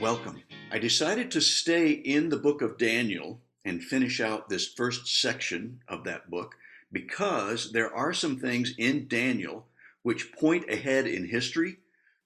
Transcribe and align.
Welcome. 0.00 0.44
I 0.70 0.78
decided 0.78 1.32
to 1.32 1.40
stay 1.40 1.90
in 1.90 2.28
the 2.28 2.36
book 2.36 2.62
of 2.62 2.78
Daniel 2.78 3.40
and 3.64 3.82
finish 3.82 4.20
out 4.20 4.48
this 4.48 4.68
first 4.68 5.08
section 5.08 5.80
of 5.88 6.04
that 6.04 6.30
book 6.30 6.54
because 6.92 7.72
there 7.72 7.92
are 7.92 8.12
some 8.12 8.38
things 8.38 8.74
in 8.78 9.08
Daniel 9.08 9.66
which 10.02 10.30
point 10.30 10.70
ahead 10.70 11.08
in 11.08 11.26
history 11.26 11.78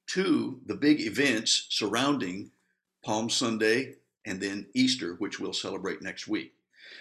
to 0.08 0.61
the 0.66 0.74
big 0.74 1.00
events 1.00 1.66
surrounding 1.70 2.50
Palm 3.02 3.30
Sunday 3.30 3.94
and 4.26 4.39
then 4.39 4.66
Easter, 4.75 5.14
which 5.14 5.40
we'll 5.40 5.54
celebrate 5.54 6.02
next 6.02 6.29
week. 6.29 6.52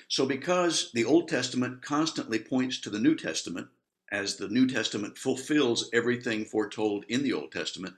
So, 0.07 0.25
because 0.25 0.89
the 0.93 1.03
Old 1.03 1.27
Testament 1.27 1.81
constantly 1.81 2.39
points 2.39 2.79
to 2.79 2.89
the 2.89 2.99
New 2.99 3.15
Testament, 3.17 3.67
as 4.09 4.37
the 4.37 4.47
New 4.47 4.67
Testament 4.67 5.17
fulfills 5.17 5.89
everything 5.91 6.45
foretold 6.45 7.03
in 7.09 7.23
the 7.23 7.33
Old 7.33 7.51
Testament, 7.51 7.95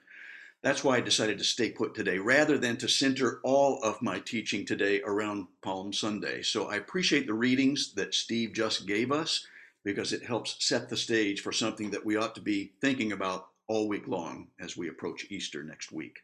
that's 0.64 0.82
why 0.82 0.96
I 0.96 1.02
decided 1.02 1.38
to 1.40 1.44
stay 1.44 1.72
put 1.72 1.94
today 1.94 2.18
rather 2.18 2.58
than 2.58 2.78
to 2.78 2.88
center 2.88 3.42
all 3.44 3.84
of 3.84 4.02
my 4.02 4.20
teaching 4.20 4.66
today 4.66 5.02
around 5.02 5.48
Palm 5.62 5.92
Sunday. 5.92 6.42
So 6.42 6.70
I 6.70 6.78
appreciate 6.78 7.28
the 7.28 7.34
readings 7.34 7.94
that 7.96 8.16
Steve 8.16 8.54
just 8.54 8.88
gave 8.88 9.12
us 9.12 9.46
because 9.84 10.14
it 10.14 10.24
helps 10.24 10.56
set 10.66 10.90
the 10.90 10.96
stage 10.96 11.42
for 11.42 11.52
something 11.52 11.92
that 11.92 12.06
we 12.06 12.16
ought 12.16 12.34
to 12.36 12.42
be 12.42 12.72
thinking 12.80 13.12
about 13.12 13.48
all 13.68 13.90
week 13.90 14.08
long 14.08 14.48
as 14.58 14.78
we 14.78 14.88
approach 14.88 15.28
Easter 15.30 15.64
next 15.64 15.92
week. 15.92 16.20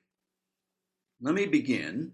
Let 1.22 1.36
me 1.36 1.46
begin 1.46 2.14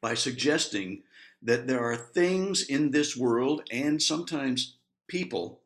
by 0.00 0.14
suggesting 0.14 1.02
that 1.42 1.66
there 1.66 1.84
are 1.84 1.96
things 1.96 2.62
in 2.62 2.90
this 2.90 3.14
world 3.14 3.62
and 3.70 4.02
sometimes 4.02 4.78
people 5.08 5.60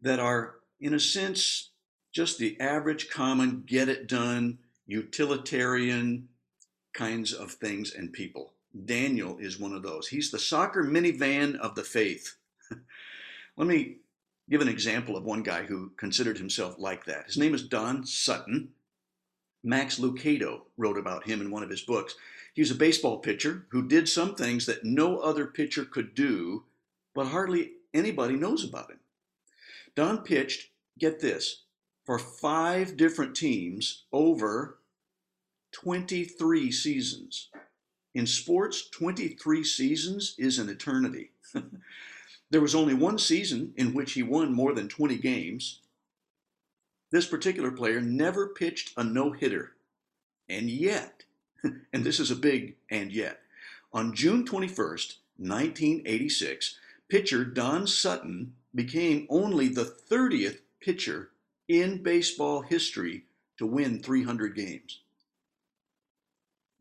that 0.00 0.18
are, 0.18 0.56
in 0.80 0.94
a 0.94 1.00
sense, 1.00 1.70
just 2.10 2.38
the 2.38 2.60
average, 2.60 3.08
common, 3.08 3.62
get 3.64 3.88
it 3.88 4.08
done, 4.08 4.58
utilitarian 4.92 6.28
kinds 6.92 7.32
of 7.32 7.52
things 7.52 7.94
and 7.94 8.12
people. 8.12 8.52
Daniel 8.84 9.38
is 9.38 9.58
one 9.58 9.72
of 9.72 9.82
those. 9.82 10.08
He's 10.08 10.30
the 10.30 10.38
soccer 10.38 10.84
minivan 10.84 11.56
of 11.56 11.74
the 11.74 11.82
faith. 11.82 12.36
Let 13.56 13.66
me 13.66 13.96
give 14.50 14.60
an 14.60 14.68
example 14.68 15.16
of 15.16 15.24
one 15.24 15.42
guy 15.42 15.62
who 15.62 15.92
considered 15.96 16.36
himself 16.36 16.74
like 16.78 17.06
that. 17.06 17.26
His 17.26 17.38
name 17.38 17.54
is 17.54 17.66
Don 17.66 18.04
Sutton. 18.04 18.68
Max 19.64 19.98
Lucado 19.98 20.62
wrote 20.76 20.98
about 20.98 21.26
him 21.26 21.40
in 21.40 21.50
one 21.50 21.62
of 21.62 21.70
his 21.70 21.82
books. 21.82 22.14
He 22.52 22.60
was 22.60 22.70
a 22.70 22.74
baseball 22.74 23.18
pitcher 23.18 23.66
who 23.70 23.88
did 23.88 24.08
some 24.08 24.34
things 24.34 24.66
that 24.66 24.84
no 24.84 25.18
other 25.18 25.46
pitcher 25.46 25.86
could 25.86 26.14
do, 26.14 26.64
but 27.14 27.28
hardly 27.28 27.72
anybody 27.94 28.34
knows 28.34 28.62
about 28.64 28.90
him. 28.90 29.00
Don 29.94 30.18
pitched, 30.18 30.70
get 30.98 31.20
this, 31.20 31.62
for 32.04 32.18
five 32.18 32.96
different 32.96 33.36
teams 33.36 34.04
over 34.12 34.78
23 35.72 36.70
seasons. 36.70 37.48
In 38.14 38.26
sports, 38.26 38.88
23 38.90 39.64
seasons 39.64 40.34
is 40.38 40.58
an 40.58 40.68
eternity. 40.68 41.30
there 42.50 42.60
was 42.60 42.74
only 42.74 42.94
one 42.94 43.18
season 43.18 43.72
in 43.76 43.94
which 43.94 44.12
he 44.12 44.22
won 44.22 44.52
more 44.52 44.74
than 44.74 44.88
20 44.88 45.16
games. 45.18 45.80
This 47.10 47.26
particular 47.26 47.70
player 47.70 48.00
never 48.00 48.48
pitched 48.48 48.92
a 48.96 49.04
no 49.04 49.32
hitter. 49.32 49.72
And 50.48 50.68
yet, 50.68 51.24
and 51.92 52.04
this 52.04 52.20
is 52.20 52.30
a 52.30 52.36
big 52.36 52.76
and 52.90 53.12
yet, 53.12 53.40
on 53.92 54.14
June 54.14 54.44
21st, 54.44 55.16
1986, 55.36 56.78
pitcher 57.08 57.44
Don 57.44 57.86
Sutton 57.86 58.54
became 58.74 59.26
only 59.28 59.68
the 59.68 59.84
30th 59.84 60.60
pitcher 60.80 61.30
in 61.68 62.02
baseball 62.02 62.62
history 62.62 63.24
to 63.58 63.66
win 63.66 64.02
300 64.02 64.56
games. 64.56 65.01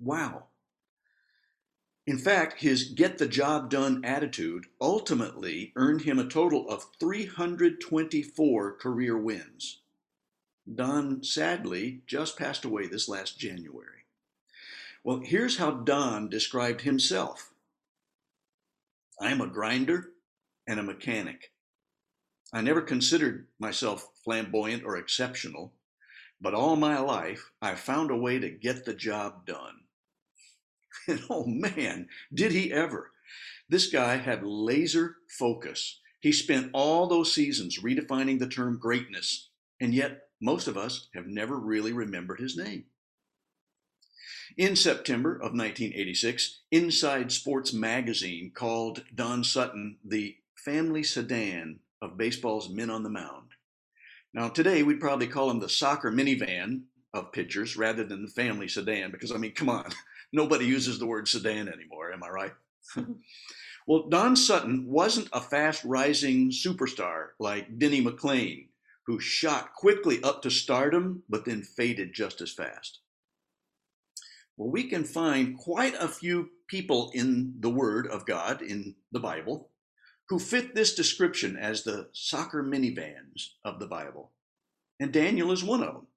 Wow. 0.02 0.48
In 2.08 2.18
fact, 2.18 2.62
his 2.62 2.86
get 2.86 3.20
the 3.20 3.28
job 3.28 3.70
done 3.70 4.04
attitude 4.04 4.66
ultimately 4.82 5.72
earned 5.76 6.02
him 6.02 6.18
a 6.18 6.28
total 6.28 6.68
of 6.68 6.88
324 7.00 8.78
career 8.78 9.16
wins. 9.16 9.82
Don 10.74 11.24
sadly 11.24 12.02
just 12.08 12.38
passed 12.38 12.66
away 12.66 12.88
this 12.88 13.08
last 13.08 13.40
January. 13.40 14.06
Well, 15.04 15.22
here's 15.24 15.58
how 15.58 15.72
Don 15.72 16.30
described 16.30 16.82
himself 16.82 17.54
I 19.20 19.32
am 19.32 19.42
a 19.42 19.48
grinder 19.48 20.10
and 20.68 20.80
a 20.80 20.84
mechanic. 20.84 21.52
I 22.52 22.62
never 22.62 22.82
considered 22.82 23.48
myself 23.60 24.08
flamboyant 24.24 24.84
or 24.84 24.98
exceptional, 24.98 25.74
but 26.42 26.56
all 26.56 26.76
my 26.76 27.00
life 27.00 27.52
I 27.62 27.76
found 27.76 28.10
a 28.10 28.16
way 28.16 28.40
to 28.40 28.50
get 28.50 28.86
the 28.86 28.96
job 28.96 29.46
done. 29.46 29.82
And 31.08 31.22
oh 31.30 31.46
man, 31.46 32.08
did 32.34 32.52
he 32.52 32.72
ever. 32.72 33.12
This 33.70 33.88
guy 33.88 34.18
had 34.18 34.44
laser 34.44 35.18
focus. 35.28 36.00
He 36.20 36.32
spent 36.32 36.70
all 36.74 37.08
those 37.08 37.34
seasons 37.34 37.80
redefining 37.80 38.40
the 38.40 38.48
term 38.48 38.78
greatness, 38.78 39.50
and 39.80 39.94
yet 39.94 40.28
most 40.42 40.68
of 40.68 40.78
us 40.78 41.08
have 41.16 41.28
never 41.28 41.58
really 41.58 41.94
remembered 41.94 42.40
his 42.40 42.58
name. 42.58 42.86
In 44.58 44.76
September 44.76 45.36
of 45.36 45.54
1986, 45.54 46.60
Inside 46.72 47.32
Sports 47.32 47.72
magazine 47.72 48.52
called 48.54 49.06
Don 49.16 49.44
Sutton 49.44 49.98
the 50.04 50.36
family 50.56 51.04
sedan 51.04 51.80
of 52.02 52.18
baseball's 52.18 52.70
men 52.70 52.90
on 52.90 53.04
the 53.04 53.10
mound. 53.10 53.52
Now, 54.34 54.50
today 54.50 54.84
we'd 54.84 55.00
probably 55.00 55.28
call 55.28 55.50
him 55.50 55.60
the 55.60 55.70
soccer 55.70 56.12
minivan 56.12 56.84
of 57.14 57.32
pitchers 57.32 57.78
rather 57.78 58.04
than 58.04 58.24
the 58.24 58.32
family 58.32 58.68
sedan 58.68 59.12
because, 59.12 59.32
I 59.32 59.38
mean, 59.38 59.54
come 59.54 59.70
on, 59.70 59.90
nobody 60.32 60.66
uses 60.66 61.00
the 61.00 61.06
word 61.06 61.28
sedan 61.28 61.68
anymore, 61.68 62.12
am 62.12 62.24
I 62.24 62.30
right? 62.30 62.54
well, 63.88 64.10
Don 64.10 64.36
Sutton 64.36 64.86
wasn't 64.88 65.30
a 65.34 65.42
fast 65.42 65.84
rising 65.84 66.52
superstar 66.52 67.30
like 67.40 67.78
Denny 67.78 68.04
McLain, 68.04 68.68
who 69.06 69.20
shot 69.20 69.74
quickly 69.74 70.22
up 70.24 70.42
to 70.44 70.50
stardom 70.50 71.24
but 71.30 71.46
then 71.46 71.64
faded 71.64 72.14
just 72.14 72.42
as 72.42 72.52
fast. 72.52 73.00
Well, 74.58 74.70
we 74.70 74.84
can 74.84 75.04
find 75.04 75.58
quite 75.58 75.96
a 75.96 76.08
few 76.08 76.50
people 76.68 77.12
in 77.14 77.56
the 77.60 77.70
Word 77.70 78.08
of 78.08 78.26
God, 78.26 78.62
in 78.62 78.96
the 79.12 79.20
Bible, 79.20 79.70
who 80.30 80.40
fit 80.40 80.76
this 80.76 80.94
description 80.94 81.58
as 81.58 81.84
the 81.84 82.10
soccer 82.14 82.64
minivans 82.64 83.54
of 83.66 83.80
the 83.80 83.88
Bible. 83.88 84.32
And 85.00 85.12
Daniel 85.12 85.52
is 85.52 85.64
one 85.64 85.82
of 85.82 85.94
them. 85.94 86.08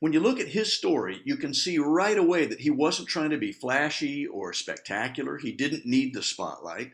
When 0.00 0.12
you 0.12 0.20
look 0.20 0.40
at 0.40 0.48
his 0.48 0.72
story, 0.72 1.20
you 1.24 1.36
can 1.36 1.54
see 1.54 1.78
right 1.78 2.16
away 2.16 2.46
that 2.46 2.60
he 2.60 2.70
wasn't 2.70 3.08
trying 3.08 3.30
to 3.30 3.38
be 3.38 3.52
flashy 3.52 4.26
or 4.26 4.52
spectacular. 4.52 5.38
He 5.38 5.52
didn't 5.52 5.86
need 5.86 6.14
the 6.14 6.22
spotlight. 6.22 6.92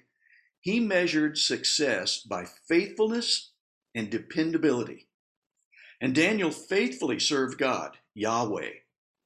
He 0.60 0.80
measured 0.80 1.38
success 1.38 2.18
by 2.18 2.44
faithfulness 2.44 3.52
and 3.94 4.10
dependability. 4.10 5.06
And 6.00 6.14
Daniel 6.14 6.50
faithfully 6.50 7.18
served 7.18 7.58
God, 7.58 7.96
Yahweh, 8.14 8.70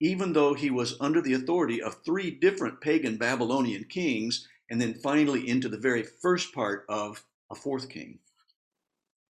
even 0.00 0.33
though 0.33 0.55
he 0.55 0.71
was 0.71 0.97
under 1.00 1.21
the 1.21 1.33
authority 1.33 1.83
of 1.83 2.05
three 2.05 2.31
different 2.31 2.81
pagan 2.81 3.16
Babylonian 3.16 3.84
kings, 3.84 4.47
and 4.71 4.81
then 4.81 4.94
finally 4.94 5.49
into 5.49 5.69
the 5.69 5.78
very 5.78 6.03
first 6.03 6.55
part 6.55 6.84
of 6.89 7.25
a 7.50 7.55
fourth 7.55 7.89
king. 7.89 8.21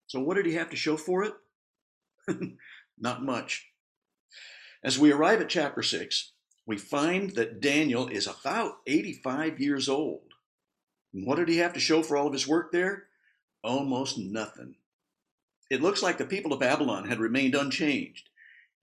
So, 0.06 0.20
what 0.20 0.34
did 0.34 0.46
he 0.46 0.54
have 0.54 0.70
to 0.70 0.76
show 0.76 0.96
for 0.96 1.24
it? 1.24 1.34
Not 2.98 3.22
much. 3.22 3.69
As 4.82 4.98
we 4.98 5.12
arrive 5.12 5.42
at 5.42 5.50
chapter 5.50 5.82
6, 5.82 6.32
we 6.64 6.78
find 6.78 7.32
that 7.32 7.60
Daniel 7.60 8.08
is 8.08 8.26
about 8.26 8.78
85 8.86 9.60
years 9.60 9.88
old. 9.90 10.32
And 11.12 11.26
what 11.26 11.36
did 11.36 11.48
he 11.48 11.58
have 11.58 11.74
to 11.74 11.80
show 11.80 12.02
for 12.02 12.16
all 12.16 12.28
of 12.28 12.32
his 12.32 12.48
work 12.48 12.72
there? 12.72 13.08
Almost 13.62 14.16
nothing. 14.16 14.76
It 15.68 15.82
looks 15.82 16.02
like 16.02 16.16
the 16.16 16.24
people 16.24 16.52
of 16.54 16.60
Babylon 16.60 17.08
had 17.08 17.20
remained 17.20 17.54
unchanged. 17.54 18.30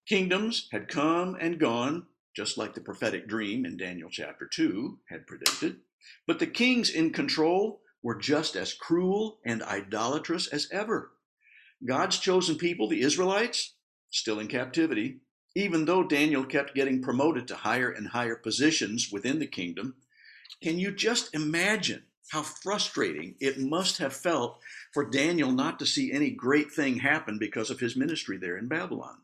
Kingdoms 0.07 0.69
had 0.71 0.87
come 0.87 1.35
and 1.39 1.59
gone, 1.59 2.05
just 2.35 2.59
like 2.59 2.75
the 2.75 2.81
prophetic 2.81 3.27
dream 3.27 3.65
in 3.65 3.75
Daniel 3.75 4.09
chapter 4.11 4.45
2 4.45 4.99
had 5.09 5.25
predicted. 5.25 5.77
But 6.27 6.37
the 6.37 6.47
kings 6.47 6.91
in 6.91 7.11
control 7.11 7.81
were 8.03 8.15
just 8.15 8.55
as 8.55 8.73
cruel 8.73 9.39
and 9.43 9.63
idolatrous 9.63 10.47
as 10.47 10.69
ever. 10.71 11.11
God's 11.83 12.19
chosen 12.19 12.57
people, 12.57 12.87
the 12.87 13.01
Israelites, 13.01 13.73
still 14.11 14.39
in 14.39 14.47
captivity, 14.47 15.21
even 15.57 15.85
though 15.85 16.03
Daniel 16.03 16.45
kept 16.45 16.75
getting 16.75 17.01
promoted 17.01 17.47
to 17.47 17.55
higher 17.55 17.89
and 17.89 18.09
higher 18.09 18.35
positions 18.35 19.11
within 19.11 19.39
the 19.39 19.47
kingdom, 19.47 19.95
can 20.61 20.77
you 20.77 20.91
just 20.91 21.33
imagine 21.33 22.03
how 22.29 22.43
frustrating 22.43 23.33
it 23.39 23.57
must 23.57 23.97
have 23.97 24.13
felt 24.13 24.59
for 24.93 25.09
Daniel 25.09 25.51
not 25.51 25.79
to 25.79 25.85
see 25.87 26.11
any 26.11 26.29
great 26.29 26.71
thing 26.71 26.99
happen 26.99 27.39
because 27.39 27.71
of 27.71 27.79
his 27.79 27.95
ministry 27.95 28.37
there 28.37 28.55
in 28.55 28.67
Babylon? 28.67 29.17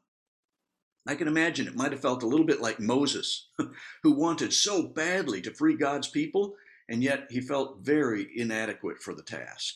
I 1.08 1.14
can 1.14 1.28
imagine 1.28 1.68
it 1.68 1.76
might 1.76 1.92
have 1.92 2.02
felt 2.02 2.24
a 2.24 2.28
little 2.28 2.48
bit 2.48 2.62
like 2.62 2.80
Moses, 2.80 3.50
who 4.02 4.14
wanted 4.14 4.54
so 4.54 4.82
badly 4.88 5.40
to 5.44 5.54
free 5.54 5.78
God's 5.78 6.08
people, 6.08 6.56
and 6.90 7.04
yet 7.04 7.28
he 7.30 7.42
felt 7.42 7.82
very 7.82 8.28
inadequate 8.36 9.04
for 9.04 9.14
the 9.14 9.22
task. 9.22 9.76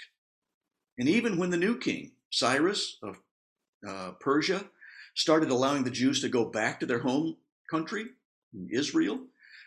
And 0.98 1.08
even 1.08 1.38
when 1.38 1.52
the 1.52 1.58
new 1.58 1.78
king, 1.78 2.14
Cyrus 2.32 2.98
of 3.04 3.22
uh, 3.88 4.14
Persia, 4.20 4.66
started 5.18 5.50
allowing 5.50 5.84
the 5.84 5.90
Jews 5.90 6.22
to 6.22 6.30
go 6.30 6.46
back 6.46 6.80
to 6.80 6.86
their 6.86 7.00
home 7.00 7.38
country, 7.72 8.06
Israel, 8.70 9.20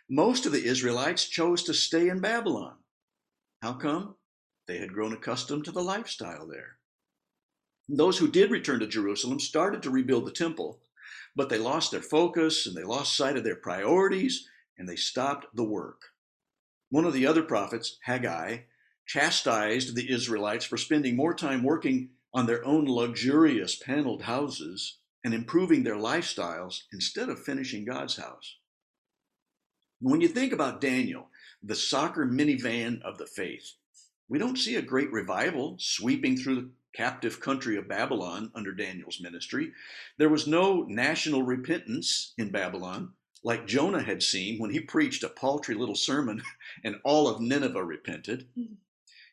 most 0.09 0.47
of 0.47 0.53
the 0.53 0.65
Israelites 0.65 1.25
chose 1.25 1.65
to 1.65 1.75
stay 1.75 2.09
in 2.09 2.21
Babylon. 2.21 2.77
How 3.61 3.73
come? 3.73 4.15
They 4.69 4.79
had 4.79 4.93
grown 4.93 5.13
accustomed 5.13 5.65
to 5.65 5.73
the 5.73 5.83
lifestyle 5.83 6.47
there. 6.47 6.77
Those 7.89 8.17
who 8.17 8.31
did 8.31 8.53
return 8.53 8.79
to 8.79 8.87
Jerusalem 8.87 9.41
started 9.41 9.83
to 9.83 9.91
rebuild 9.91 10.25
the 10.25 10.31
temple, 10.31 10.83
but 11.35 11.49
they 11.49 11.59
lost 11.59 11.91
their 11.91 12.01
focus 12.01 12.69
and 12.69 12.77
they 12.77 12.85
lost 12.85 13.17
sight 13.17 13.37
of 13.37 13.43
their 13.43 13.57
priorities 13.57 14.49
and 14.79 14.89
they 14.89 14.95
stopped 14.95 15.47
the 15.57 15.65
work. 15.65 16.01
One 16.91 17.05
of 17.05 17.13
the 17.13 17.27
other 17.27 17.43
prophets, 17.43 17.99
Haggai, 18.05 18.59
chastised 19.05 19.97
the 19.97 20.13
Israelites 20.13 20.65
for 20.65 20.77
spending 20.77 21.17
more 21.17 21.35
time 21.35 21.65
working 21.65 22.11
on 22.33 22.47
their 22.47 22.65
own 22.65 22.85
luxurious 22.87 23.75
paneled 23.75 24.23
houses 24.23 24.99
and 25.25 25.35
improving 25.35 25.83
their 25.83 25.97
lifestyles 25.97 26.83
instead 26.93 27.29
of 27.29 27.43
finishing 27.43 27.85
God's 27.85 28.17
house. 28.17 28.57
When 30.01 30.21
you 30.21 30.29
think 30.29 30.53
about 30.53 30.81
Daniel, 30.81 31.29
the 31.63 31.75
soccer 31.75 32.25
minivan 32.25 33.03
of 33.03 33.19
the 33.19 33.27
faith, 33.27 33.75
we 34.29 34.39
don't 34.39 34.57
see 34.57 34.77
a 34.77 34.83
great 34.83 35.13
revival 35.13 35.77
sweeping 35.79 36.37
through 36.37 36.55
the 36.55 36.71
captive 36.95 37.41
country 37.41 37.77
of 37.77 37.89
Babylon 37.89 38.51
under 38.55 38.73
Daniel's 38.73 39.21
ministry. 39.21 39.73
There 40.19 40.29
was 40.29 40.47
no 40.47 40.85
national 40.85 41.43
repentance 41.43 42.33
in 42.39 42.51
Babylon 42.51 43.13
like 43.43 43.67
Jonah 43.67 44.03
had 44.03 44.23
seen 44.23 44.59
when 44.59 44.71
he 44.71 44.81
preached 44.81 45.23
a 45.23 45.29
paltry 45.29 45.75
little 45.75 45.95
sermon 45.95 46.43
and 46.85 46.97
all 47.05 47.29
of 47.29 47.41
Nineveh 47.41 47.85
repented. 47.85 48.47
Mm-hmm. 48.59 48.75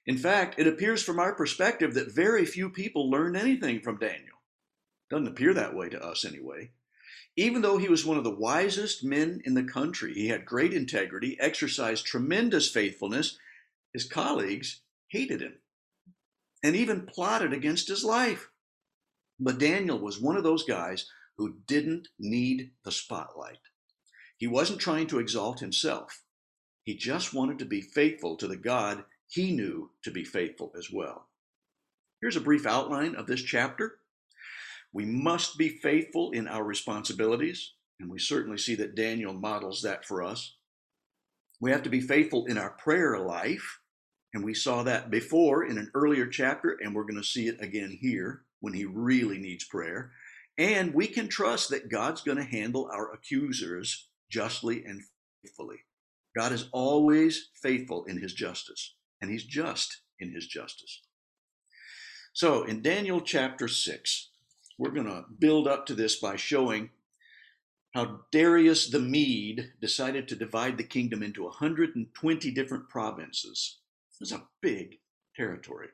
In 0.05 0.17
fact, 0.17 0.55
it 0.57 0.67
appears 0.67 1.03
from 1.03 1.19
our 1.19 1.35
perspective 1.35 1.93
that 1.93 2.15
very 2.15 2.45
few 2.45 2.69
people 2.69 3.09
learned 3.09 3.35
anything 3.35 3.81
from 3.81 3.97
Daniel. 3.97 4.36
Doesn't 5.09 5.27
appear 5.27 5.53
that 5.53 5.75
way 5.75 5.89
to 5.89 6.03
us 6.03 6.25
anyway. 6.25 6.71
Even 7.35 7.61
though 7.61 7.77
he 7.77 7.87
was 7.87 8.05
one 8.05 8.17
of 8.17 8.23
the 8.23 8.35
wisest 8.35 9.03
men 9.03 9.41
in 9.45 9.53
the 9.53 9.63
country, 9.63 10.13
he 10.13 10.27
had 10.29 10.45
great 10.45 10.73
integrity, 10.73 11.37
exercised 11.39 12.05
tremendous 12.05 12.69
faithfulness, 12.69 13.37
his 13.93 14.05
colleagues 14.05 14.81
hated 15.09 15.41
him 15.41 15.59
and 16.63 16.75
even 16.75 17.05
plotted 17.05 17.53
against 17.53 17.87
his 17.87 18.03
life. 18.03 18.49
But 19.39 19.59
Daniel 19.59 19.99
was 19.99 20.19
one 20.19 20.35
of 20.35 20.43
those 20.43 20.63
guys 20.63 21.09
who 21.37 21.57
didn't 21.67 22.07
need 22.17 22.71
the 22.83 22.91
spotlight. 22.91 23.59
He 24.37 24.47
wasn't 24.47 24.81
trying 24.81 25.07
to 25.07 25.19
exalt 25.19 25.59
himself. 25.59 26.23
He 26.83 26.95
just 26.95 27.33
wanted 27.33 27.59
to 27.59 27.65
be 27.65 27.81
faithful 27.81 28.35
to 28.37 28.47
the 28.47 28.57
God 28.57 29.03
he 29.29 29.51
knew 29.51 29.91
to 30.03 30.11
be 30.11 30.23
faithful 30.23 30.73
as 30.77 30.91
well. 30.91 31.27
Here's 32.21 32.35
a 32.35 32.41
brief 32.41 32.65
outline 32.65 33.15
of 33.15 33.27
this 33.27 33.43
chapter. 33.43 33.99
We 34.93 35.05
must 35.05 35.57
be 35.57 35.69
faithful 35.69 36.31
in 36.31 36.47
our 36.47 36.63
responsibilities, 36.63 37.73
and 37.99 38.09
we 38.09 38.19
certainly 38.19 38.57
see 38.57 38.75
that 38.75 38.95
Daniel 38.95 39.33
models 39.33 39.81
that 39.81 40.05
for 40.05 40.23
us. 40.23 40.55
We 41.59 41.71
have 41.71 41.83
to 41.83 41.89
be 41.89 42.01
faithful 42.01 42.45
in 42.45 42.57
our 42.57 42.71
prayer 42.71 43.19
life, 43.19 43.79
and 44.33 44.43
we 44.43 44.53
saw 44.53 44.83
that 44.83 45.09
before 45.09 45.65
in 45.65 45.77
an 45.77 45.91
earlier 45.93 46.27
chapter, 46.27 46.77
and 46.81 46.93
we're 46.93 47.03
going 47.03 47.21
to 47.21 47.23
see 47.23 47.47
it 47.47 47.61
again 47.61 47.97
here 47.99 48.43
when 48.59 48.73
he 48.73 48.85
really 48.85 49.37
needs 49.37 49.63
prayer. 49.65 50.11
And 50.57 50.93
we 50.93 51.07
can 51.07 51.27
trust 51.27 51.69
that 51.69 51.89
God's 51.89 52.21
going 52.21 52.37
to 52.37 52.43
handle 52.43 52.89
our 52.91 53.13
accusers 53.13 54.09
justly 54.29 54.83
and 54.85 55.01
faithfully. 55.43 55.77
God 56.35 56.51
is 56.51 56.69
always 56.71 57.49
faithful 57.61 58.05
in 58.05 58.17
his 58.17 58.33
justice, 58.33 58.95
and 59.21 59.31
he's 59.31 59.43
just 59.43 60.01
in 60.19 60.31
his 60.31 60.47
justice. 60.47 61.01
So 62.33 62.63
in 62.63 62.83
Daniel 62.83 63.21
chapter 63.21 63.67
6, 63.67 64.26
we're 64.77 64.91
going 64.91 65.07
to 65.07 65.25
build 65.39 65.67
up 65.67 65.85
to 65.87 65.95
this 65.95 66.17
by 66.17 66.35
showing 66.35 66.91
how 67.93 68.21
Darius 68.31 68.89
the 68.89 68.99
Mede 68.99 69.73
decided 69.81 70.27
to 70.27 70.35
divide 70.35 70.77
the 70.77 70.83
kingdom 70.83 71.23
into 71.23 71.43
120 71.43 72.51
different 72.51 72.89
provinces. 72.89 73.79
It 74.13 74.19
was 74.19 74.31
a 74.31 74.47
big 74.61 74.99
territory. 75.35 75.89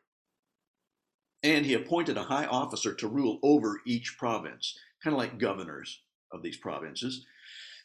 And 1.42 1.66
he 1.66 1.74
appointed 1.74 2.18
a 2.18 2.24
high 2.24 2.46
officer 2.46 2.94
to 2.96 3.08
rule 3.08 3.40
over 3.44 3.82
each 3.86 4.18
province, 4.18 4.78
kind 5.04 5.14
of 5.14 5.18
like 5.18 5.40
governors 5.40 6.02
of 6.32 6.42
these 6.42 6.58
provinces. 6.58 7.26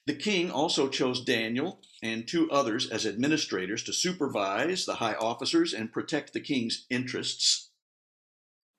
The 0.07 0.15
king 0.15 0.51
also 0.51 0.89
chose 0.89 1.23
Daniel 1.23 1.83
and 2.03 2.27
two 2.27 2.51
others 2.51 2.89
as 2.89 3.05
administrators 3.07 3.83
to 3.85 3.93
supervise 3.93 4.87
the 4.87 4.95
high 4.95 5.15
officers 5.15 5.75
and 5.75 5.93
protect 5.93 6.33
the 6.33 6.41
king's 6.41 6.87
interests 6.89 7.68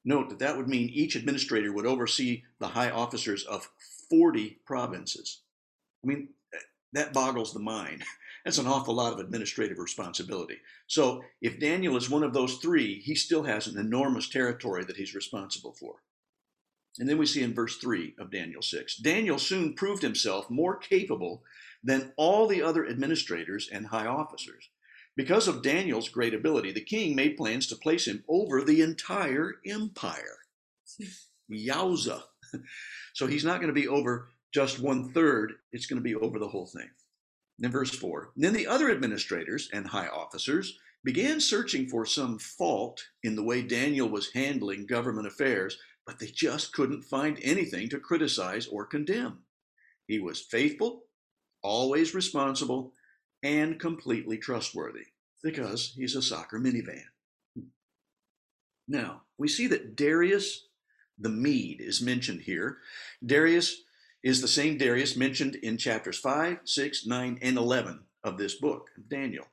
Note 0.06 0.30
that 0.30 0.40
that 0.40 0.58
would 0.58 0.68
mean 0.68 0.90
each 0.90 1.16
administrator 1.16 1.74
would 1.74 1.86
oversee 1.86 2.44
the 2.60 2.68
high 2.68 2.90
officers 2.90 3.44
of 3.44 3.70
40 4.10 4.60
provinces. 4.66 5.42
I 6.04 6.08
mean, 6.08 6.30
eh, 6.54 6.60
that 6.94 7.14
boggles 7.14 7.54
the 7.54 7.60
mind. 7.60 8.04
That's 8.46 8.58
an 8.58 8.68
awful 8.68 8.96
lot 8.96 9.14
of 9.14 9.20
administrative 9.20 9.78
responsibility. 9.78 10.58
So 10.88 11.22
if 11.42 11.60
Daniel 11.60 11.98
is 11.98 12.10
one 12.10 12.24
of 12.24 12.34
those 12.34 12.56
three, 12.56 13.00
he 13.02 13.14
still 13.14 13.44
has 13.44 13.68
an 13.68 13.78
enormous 13.78 14.30
territory 14.30 14.86
that 14.86 14.96
he's 14.96 15.14
responsible 15.14 15.74
for. 15.74 15.96
And 16.98 17.08
then 17.08 17.18
we 17.18 17.26
see 17.26 17.44
in 17.44 17.54
verse 17.54 17.78
3 17.78 18.16
of 18.20 18.32
Daniel 18.32 18.62
6 18.62 18.98
Daniel 18.98 19.38
soon 19.38 19.74
proved 19.74 20.02
himself 20.02 20.50
more 20.50 20.78
capable 20.78 21.44
than 21.84 22.12
all 22.18 22.48
the 22.48 22.62
other 22.62 22.88
administrators 22.88 23.70
and 23.72 23.88
high 23.88 24.06
officers. 24.06 24.70
Because 25.20 25.50
of 25.50 25.62
Daniel's 25.62 26.08
great 26.08 26.34
ability, 26.34 26.72
the 26.72 26.80
king 26.80 27.14
made 27.14 27.36
plans 27.36 27.68
to 27.68 27.76
place 27.76 28.08
him 28.08 28.24
over 28.30 28.64
the 28.64 28.80
entire 28.80 29.56
empire. 29.68 30.38
Yowza. 31.52 32.22
So 33.14 33.28
he's 33.28 33.44
not 33.44 33.60
going 33.60 33.68
to 33.68 33.82
be 33.82 33.90
over 33.90 34.30
just 34.54 34.80
one 34.80 35.12
third, 35.12 35.56
it's 35.74 35.88
going 35.88 36.02
to 36.02 36.02
be 36.02 36.16
over 36.16 36.40
the 36.40 36.48
whole 36.48 36.68
thing. 36.68 36.90
Then, 37.58 37.70
verse 37.70 37.94
4 37.94 38.32
Then 38.38 38.54
the 38.54 38.66
other 38.66 38.90
administrators 38.90 39.70
and 39.74 39.86
high 39.86 40.08
officers 40.08 40.80
began 41.04 41.42
searching 41.42 41.90
for 41.90 42.06
some 42.06 42.40
fault 42.40 43.04
in 43.22 43.36
the 43.36 43.44
way 43.44 43.62
Daniel 43.62 44.08
was 44.08 44.32
handling 44.32 44.86
government 44.86 45.28
affairs, 45.28 45.78
but 46.08 46.18
they 46.18 46.28
just 46.28 46.72
couldn't 46.72 47.04
find 47.04 47.38
anything 47.42 47.90
to 47.90 48.00
criticize 48.00 48.68
or 48.68 48.86
condemn. 48.86 49.40
He 50.08 50.20
was 50.20 50.40
faithful, 50.40 51.04
always 51.62 52.16
responsible, 52.16 52.94
and 53.44 53.80
completely 53.80 54.38
trustworthy 54.38 55.06
because 55.44 55.94
he's 55.96 56.16
a 56.16 56.22
soccer 56.22 56.60
minivan. 56.60 57.04
Now, 58.88 59.22
we 59.38 59.48
see 59.48 59.68
that 59.68 59.96
Darius 59.96 60.68
the 61.20 61.30
Mede 61.30 61.82
is 61.82 62.02
mentioned 62.02 62.42
here. 62.42 62.78
Darius 63.26 63.84
is 64.24 64.42
the 64.42 64.48
same 64.48 64.78
Darius 64.78 65.16
mentioned 65.16 65.56
in 65.56 65.78
chapters 65.78 66.18
5, 66.18 66.60
6, 66.66 67.06
9, 67.06 67.40
and 67.42 67.58
11 67.58 68.00
of 68.24 68.38
this 68.38 68.56
book 68.56 68.90
of 68.98 69.10
Daniel. 69.10 69.46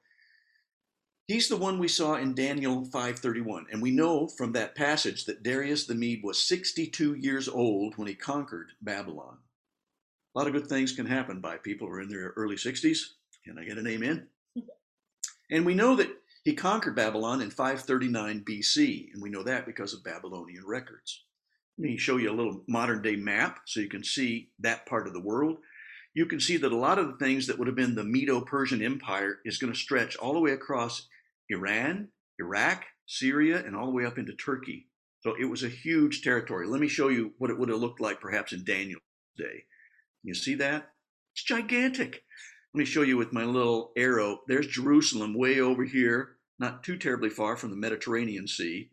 He's 1.27 1.49
the 1.49 1.57
one 1.57 1.79
we 1.79 1.89
saw 1.89 2.15
in 2.15 2.35
Daniel 2.35 2.85
5:31, 2.85 3.67
and 3.73 3.83
we 3.83 3.91
know 3.91 4.29
from 4.29 4.53
that 4.53 4.77
passage 4.77 5.25
that 5.25 5.43
Darius 5.43 5.87
the 5.87 5.95
Mede 5.97 6.23
was 6.23 6.41
62 6.41 7.15
years 7.15 7.49
old 7.49 7.99
when 7.99 8.07
he 8.07 8.15
conquered 8.15 8.73
Babylon. 8.81 9.39
A 10.35 10.39
lot 10.39 10.47
of 10.47 10.53
good 10.53 10.69
things 10.69 10.93
can 10.93 11.07
happen 11.07 11.41
by 11.41 11.57
people 11.57 11.89
who 11.89 11.95
are 11.95 12.01
in 12.01 12.09
their 12.09 12.33
early 12.37 12.57
60s. 12.57 13.15
Can 13.47 13.59
I 13.59 13.65
get 13.65 13.79
an 13.79 13.87
amen? 13.87 14.27
And 15.51 15.65
we 15.65 15.75
know 15.75 15.95
that 15.95 16.11
he 16.45 16.55
conquered 16.55 16.97
Babylon 16.97 17.41
in 17.41 17.51
539 17.51 18.45
BC, 18.45 19.13
and 19.13 19.23
we 19.23 19.31
know 19.31 19.45
that 19.45 19.67
because 19.67 19.95
of 19.95 20.03
Babylonian 20.03 20.67
records. 20.67 21.25
Let 21.79 21.91
me 21.91 21.97
show 21.97 22.17
you 22.17 22.31
a 22.31 22.35
little 22.35 22.65
modern 22.67 23.03
day 23.03 23.15
map 23.15 23.61
so 23.67 23.81
you 23.81 23.89
can 23.89 24.03
see 24.03 24.51
that 24.59 24.87
part 24.87 25.07
of 25.07 25.13
the 25.13 25.21
world. 25.21 25.59
You 26.15 26.27
can 26.27 26.41
see 26.41 26.57
that 26.57 26.73
a 26.73 26.77
lot 26.77 26.99
of 26.99 27.07
the 27.07 27.25
things 27.25 27.47
that 27.47 27.59
would 27.59 27.69
have 27.69 27.77
been 27.77 27.95
the 27.95 28.03
Medo 28.03 28.41
Persian 28.41 28.83
Empire 28.83 29.39
is 29.45 29.59
going 29.59 29.73
to 29.73 29.79
stretch 29.79 30.17
all 30.17 30.33
the 30.33 30.41
way 30.41 30.53
across 30.53 31.07
Iran, 31.49 32.09
Iraq, 32.41 32.85
Syria, 33.07 33.63
and 33.65 33.77
all 33.77 33.87
the 33.87 33.93
way 33.93 34.07
up 34.07 34.19
into 34.19 34.33
Turkey. 34.33 34.89
So 35.21 35.35
it 35.39 35.45
was 35.45 35.63
a 35.63 35.69
huge 35.69 36.23
territory. 36.23 36.67
Let 36.67 36.81
me 36.81 36.89
show 36.89 37.09
you 37.09 37.35
what 37.39 37.51
it 37.51 37.59
would 37.59 37.69
have 37.69 37.79
looked 37.79 38.01
like 38.01 38.21
perhaps 38.21 38.53
in 38.53 38.65
Daniel's 38.65 39.03
day. 39.37 39.65
You 40.25 40.35
see 40.35 40.55
that? 40.55 40.91
It's 41.35 41.45
gigantic. 41.45 42.25
Let 42.77 42.81
me 42.81 42.85
show 42.85 43.01
you 43.01 43.17
with 43.17 43.33
my 43.33 43.45
little 43.45 43.91
arrow. 43.97 44.43
There's 44.49 44.67
Jerusalem 44.67 45.33
way 45.33 45.61
over 45.61 45.83
here, 45.83 46.37
not 46.59 46.85
too 46.85 46.99
terribly 46.99 47.31
far 47.31 47.57
from 47.57 47.71
the 47.71 47.77
Mediterranean 47.77 48.47
Sea. 48.47 48.91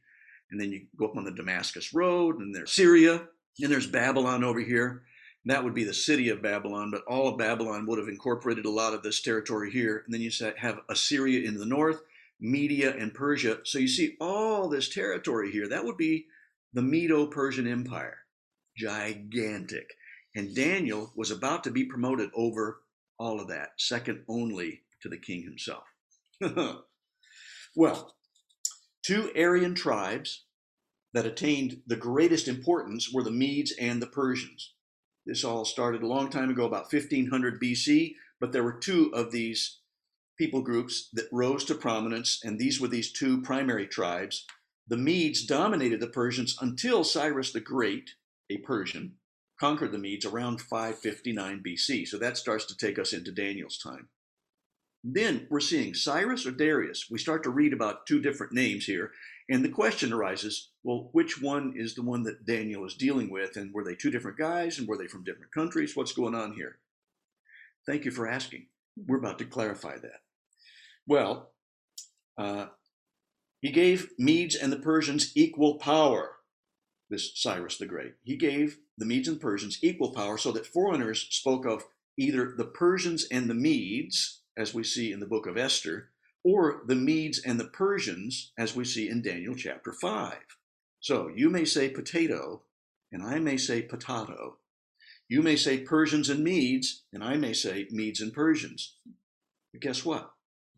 And 0.50 0.58
then 0.58 0.72
you 0.72 0.86
go 0.98 1.08
up 1.08 1.18
on 1.18 1.25
the 1.25 1.32
Damascus 1.32 1.94
Road, 1.94 2.40
and 2.40 2.56
there's 2.56 2.72
Syria, 2.72 3.28
and 3.62 3.70
there's 3.70 3.86
Babylon 3.86 4.42
over 4.42 4.62
here. 4.62 5.04
That 5.44 5.66
would 5.66 5.74
be 5.74 5.84
the 5.84 5.94
city 5.94 6.30
of 6.30 6.42
Babylon, 6.42 6.92
but 6.92 7.04
all 7.10 7.28
of 7.28 7.38
Babylon 7.38 7.86
would 7.86 8.00
have 8.00 8.08
incorporated 8.08 8.63
a 8.63 8.70
lot 8.70 8.94
of 8.94 9.04
this 9.04 9.22
territory 9.22 9.70
here. 9.70 10.04
And 10.06 10.13
then 10.13 10.22
you 10.22 10.32
have 10.60 10.80
Assyria 10.88 11.46
in 11.46 11.58
the 11.58 11.66
north, 11.66 12.04
Media 12.40 12.96
and 12.96 13.13
Persia. 13.13 13.60
So 13.66 13.80
you 13.80 13.90
see 13.90 14.16
all 14.22 14.70
this 14.70 14.88
territory 14.88 15.52
here. 15.52 15.68
That 15.68 15.84
would 15.84 15.98
be 15.98 16.28
the 16.72 16.82
Medo 16.82 17.28
Persian 17.28 17.68
Empire. 17.68 18.20
Gigantic. 18.78 19.90
And 20.38 20.56
Daniel 20.56 21.12
was 21.18 21.32
about 21.32 21.66
to 21.66 21.70
be 21.70 21.84
promoted 21.84 22.30
over 22.34 22.78
all 23.20 23.39
of 23.39 23.48
that, 23.50 23.72
second 23.77 24.24
only 24.27 24.82
to 25.01 25.10
the 25.10 25.17
king 25.17 25.43
himself. 25.43 25.84
well, 27.75 28.15
two 29.05 29.32
Aryan 29.36 29.75
tribes 29.75 30.46
that 31.13 31.25
attained 31.25 31.82
the 31.86 31.96
greatest 31.96 32.48
importance 32.48 33.12
were 33.13 33.24
the 33.24 33.32
Medes 33.32 33.74
and 33.79 34.01
the 34.01 34.08
Persians. 34.08 34.74
This 35.25 35.43
all 35.43 35.63
started 35.63 36.01
a 36.01 36.08
long 36.08 36.29
time 36.29 36.50
ago, 36.50 36.65
about 36.65 36.91
1500 36.91 37.62
BC, 37.62 38.15
but 38.39 38.51
there 38.51 38.63
were 38.63 38.79
two 38.79 39.12
of 39.13 39.32
these 39.32 39.79
people 40.38 40.62
groups 40.62 41.10
that 41.13 41.29
rose 41.32 41.63
to 41.65 41.75
prominence, 41.75 42.39
and 42.43 42.60
these 42.60 42.82
were 42.82 42.88
these 42.88 43.12
two 43.12 43.41
primary 43.41 43.88
tribes. 43.88 44.46
The 44.88 44.98
Medes 44.98 45.46
dominated 45.46 46.00
the 46.00 46.08
Persians 46.08 46.58
until 46.60 47.03
Cyrus 47.03 47.53
the 47.53 47.62
Great, 47.62 48.12
a 48.50 48.58
Persian, 48.58 49.13
conquered 49.60 49.91
the 49.91 49.98
Medes 49.98 50.25
around 50.25 50.62
559 50.62 51.63
BC. 51.65 52.07
So 52.07 52.17
that 52.17 52.38
starts 52.38 52.65
to 52.65 52.77
take 52.77 52.98
us 53.00 53.13
into 53.13 53.31
Daniel's 53.31 53.77
time. 53.77 54.10
Then 55.03 55.48
we're 55.50 55.60
seeing 55.60 55.93
Cyrus 55.93 56.45
or 56.45 56.51
Darius. 56.51 57.07
We 57.12 57.17
start 57.17 57.43
to 57.43 57.50
read 57.50 57.74
about 57.74 58.05
two 58.05 58.22
different 58.22 58.53
names 58.53 58.86
here, 58.86 59.12
and 59.50 59.63
the 59.63 59.69
question 59.69 60.13
arises 60.13 60.69
well, 60.83 61.10
which 61.12 61.41
one 61.41 61.74
is 61.75 61.95
the 61.95 62.01
one 62.01 62.24
that 62.24 62.45
Daniel 62.45 62.86
is 62.86 62.95
dealing 62.95 63.29
with? 63.29 63.57
And 63.57 63.74
were 63.74 63.83
they 63.83 63.95
two 63.95 64.12
different 64.12 64.38
guys? 64.38 64.79
And 64.79 64.88
were 64.88 64.98
they 64.98 65.07
from 65.07 65.24
different 65.24 65.53
countries? 65.53 65.95
What's 65.95 66.13
going 66.13 66.36
on 66.36 66.53
here? 66.53 66.79
Thank 67.86 68.05
you 68.05 68.12
for 68.12 68.27
asking. 68.27 68.67
We're 68.95 69.17
about 69.17 69.39
to 69.39 69.45
clarify 69.45 69.98
that. 69.98 70.22
Well, 71.07 71.51
uh, 72.38 72.67
he 73.62 73.72
gave 73.72 74.10
Medes 74.17 74.55
and 74.55 74.72
the 74.72 74.79
Persians 74.79 75.31
equal 75.36 75.75
power, 75.75 76.38
this 77.10 77.31
Cyrus 77.36 77.77
the 77.77 77.86
Great. 77.86 78.13
He 78.24 78.36
gave 78.36 78.77
the 78.98 79.06
Medes 79.06 79.28
and 79.28 79.42
Persians 79.42 79.80
equal 79.82 80.14
power 80.14 80.38
so 80.38 80.52
that 80.52 80.68
foreigners 80.68 81.28
spoke 81.30 81.66
of 81.66 81.86
either 82.18 82.54
the 82.56 82.66
Persians 82.66 83.26
and 83.32 83.50
the 83.50 83.56
Medes, 83.56 84.42
as 84.56 84.74
we 84.74 84.84
see 84.84 85.12
in 85.12 85.20
the 85.20 85.26
book 85.26 85.48
of 85.48 85.58
Esther, 85.58 86.10
or 86.44 86.82
the 86.86 86.96
Medes 86.96 87.40
and 87.40 87.60
the 87.60 87.66
Persians, 87.66 88.52
as 88.58 88.76
we 88.76 88.86
see 88.86 89.10
in 89.10 89.22
Daniel 89.22 89.56
chapter 89.56 89.92
5. 89.94 90.36
So 91.00 91.30
you 91.34 91.50
may 91.50 91.66
say 91.66 91.90
potato, 91.90 92.62
and 93.12 93.24
I 93.24 93.40
may 93.40 93.58
say 93.58 93.82
potato. 93.82 94.58
You 95.28 95.42
may 95.42 95.56
say 95.56 95.80
Persians 95.80 96.30
and 96.30 96.44
Medes, 96.44 97.04
and 97.12 97.24
I 97.24 97.38
may 97.38 97.54
say 97.54 97.88
Medes 97.90 98.22
and 98.22 98.34
Persians. 98.34 98.98
But 99.72 99.82
guess 99.82 100.06
what? 100.06 100.32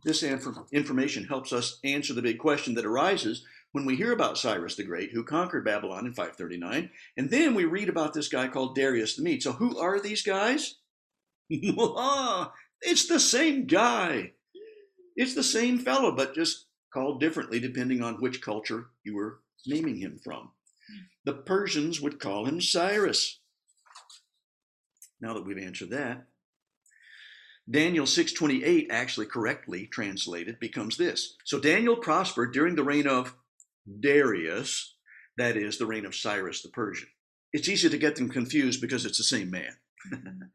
This 0.04 0.24
information 0.72 1.26
helps 1.26 1.52
us 1.52 1.80
answer 1.84 2.14
the 2.14 2.22
big 2.22 2.38
question 2.38 2.76
that 2.76 2.86
arises 2.86 3.44
when 3.76 3.84
we 3.84 3.98
hear 3.98 4.14
about 4.14 4.38
Cyrus 4.38 4.76
the 4.76 4.86
Great, 4.86 5.12
who 5.12 5.22
conquered 5.26 5.66
Babylon 5.66 6.06
in 6.06 6.14
539, 6.14 6.92
and 7.18 7.30
then 7.30 7.54
we 7.54 7.66
read 7.66 7.90
about 7.90 8.14
this 8.14 8.30
guy 8.30 8.48
called 8.48 8.74
Darius 8.74 9.18
the 9.18 9.22
Mede. 9.22 9.44
So 9.44 9.52
who 9.52 9.78
are 9.78 10.00
these 10.00 10.24
guys? 10.24 10.76
Ah, 11.78 12.54
it's 12.82 13.06
the 13.06 13.20
same 13.20 13.66
guy. 13.66 14.32
It's 15.18 15.36
the 15.36 15.44
same 15.44 15.78
fellow, 15.78 16.14
but 16.14 16.34
just 16.34 16.68
called 16.94 17.20
differently 17.20 17.60
depending 17.60 18.02
on 18.02 18.22
which 18.22 18.42
culture 18.42 18.86
you 19.04 19.14
were 19.14 19.42
naming 19.68 19.98
him 19.98 20.22
from. 20.24 20.52
The 21.26 21.34
Persians 21.34 22.00
would 22.00 22.18
call 22.18 22.46
him 22.46 22.62
Cyrus. 22.62 23.40
Now 25.20 25.34
that 25.34 25.46
we've 25.46 25.58
answered 25.58 25.90
that, 25.90 26.28
Daniel 27.70 28.06
6:28 28.06 28.88
actually 28.90 29.26
correctly 29.26 29.86
translated 29.86 30.62
becomes 30.62 30.96
this. 30.96 31.36
So 31.44 31.60
Daniel 31.60 31.98
prospered 31.98 32.54
during 32.54 32.76
the 32.76 32.84
reign 32.84 33.06
of 33.06 33.36
Darius, 34.00 34.96
that 35.38 35.58
is 35.58 35.78
the 35.78 35.86
reign 35.86 36.06
of 36.06 36.16
Cyrus 36.16 36.62
the 36.62 36.70
Persian. 36.70 37.10
It's 37.54 37.70
easy 37.70 37.90
to 37.90 37.98
get 37.98 38.16
them 38.16 38.30
confused 38.30 38.82
because 38.82 39.06
it's 39.06 39.18
the 39.18 39.24
same 39.24 39.50
man. 39.50 39.76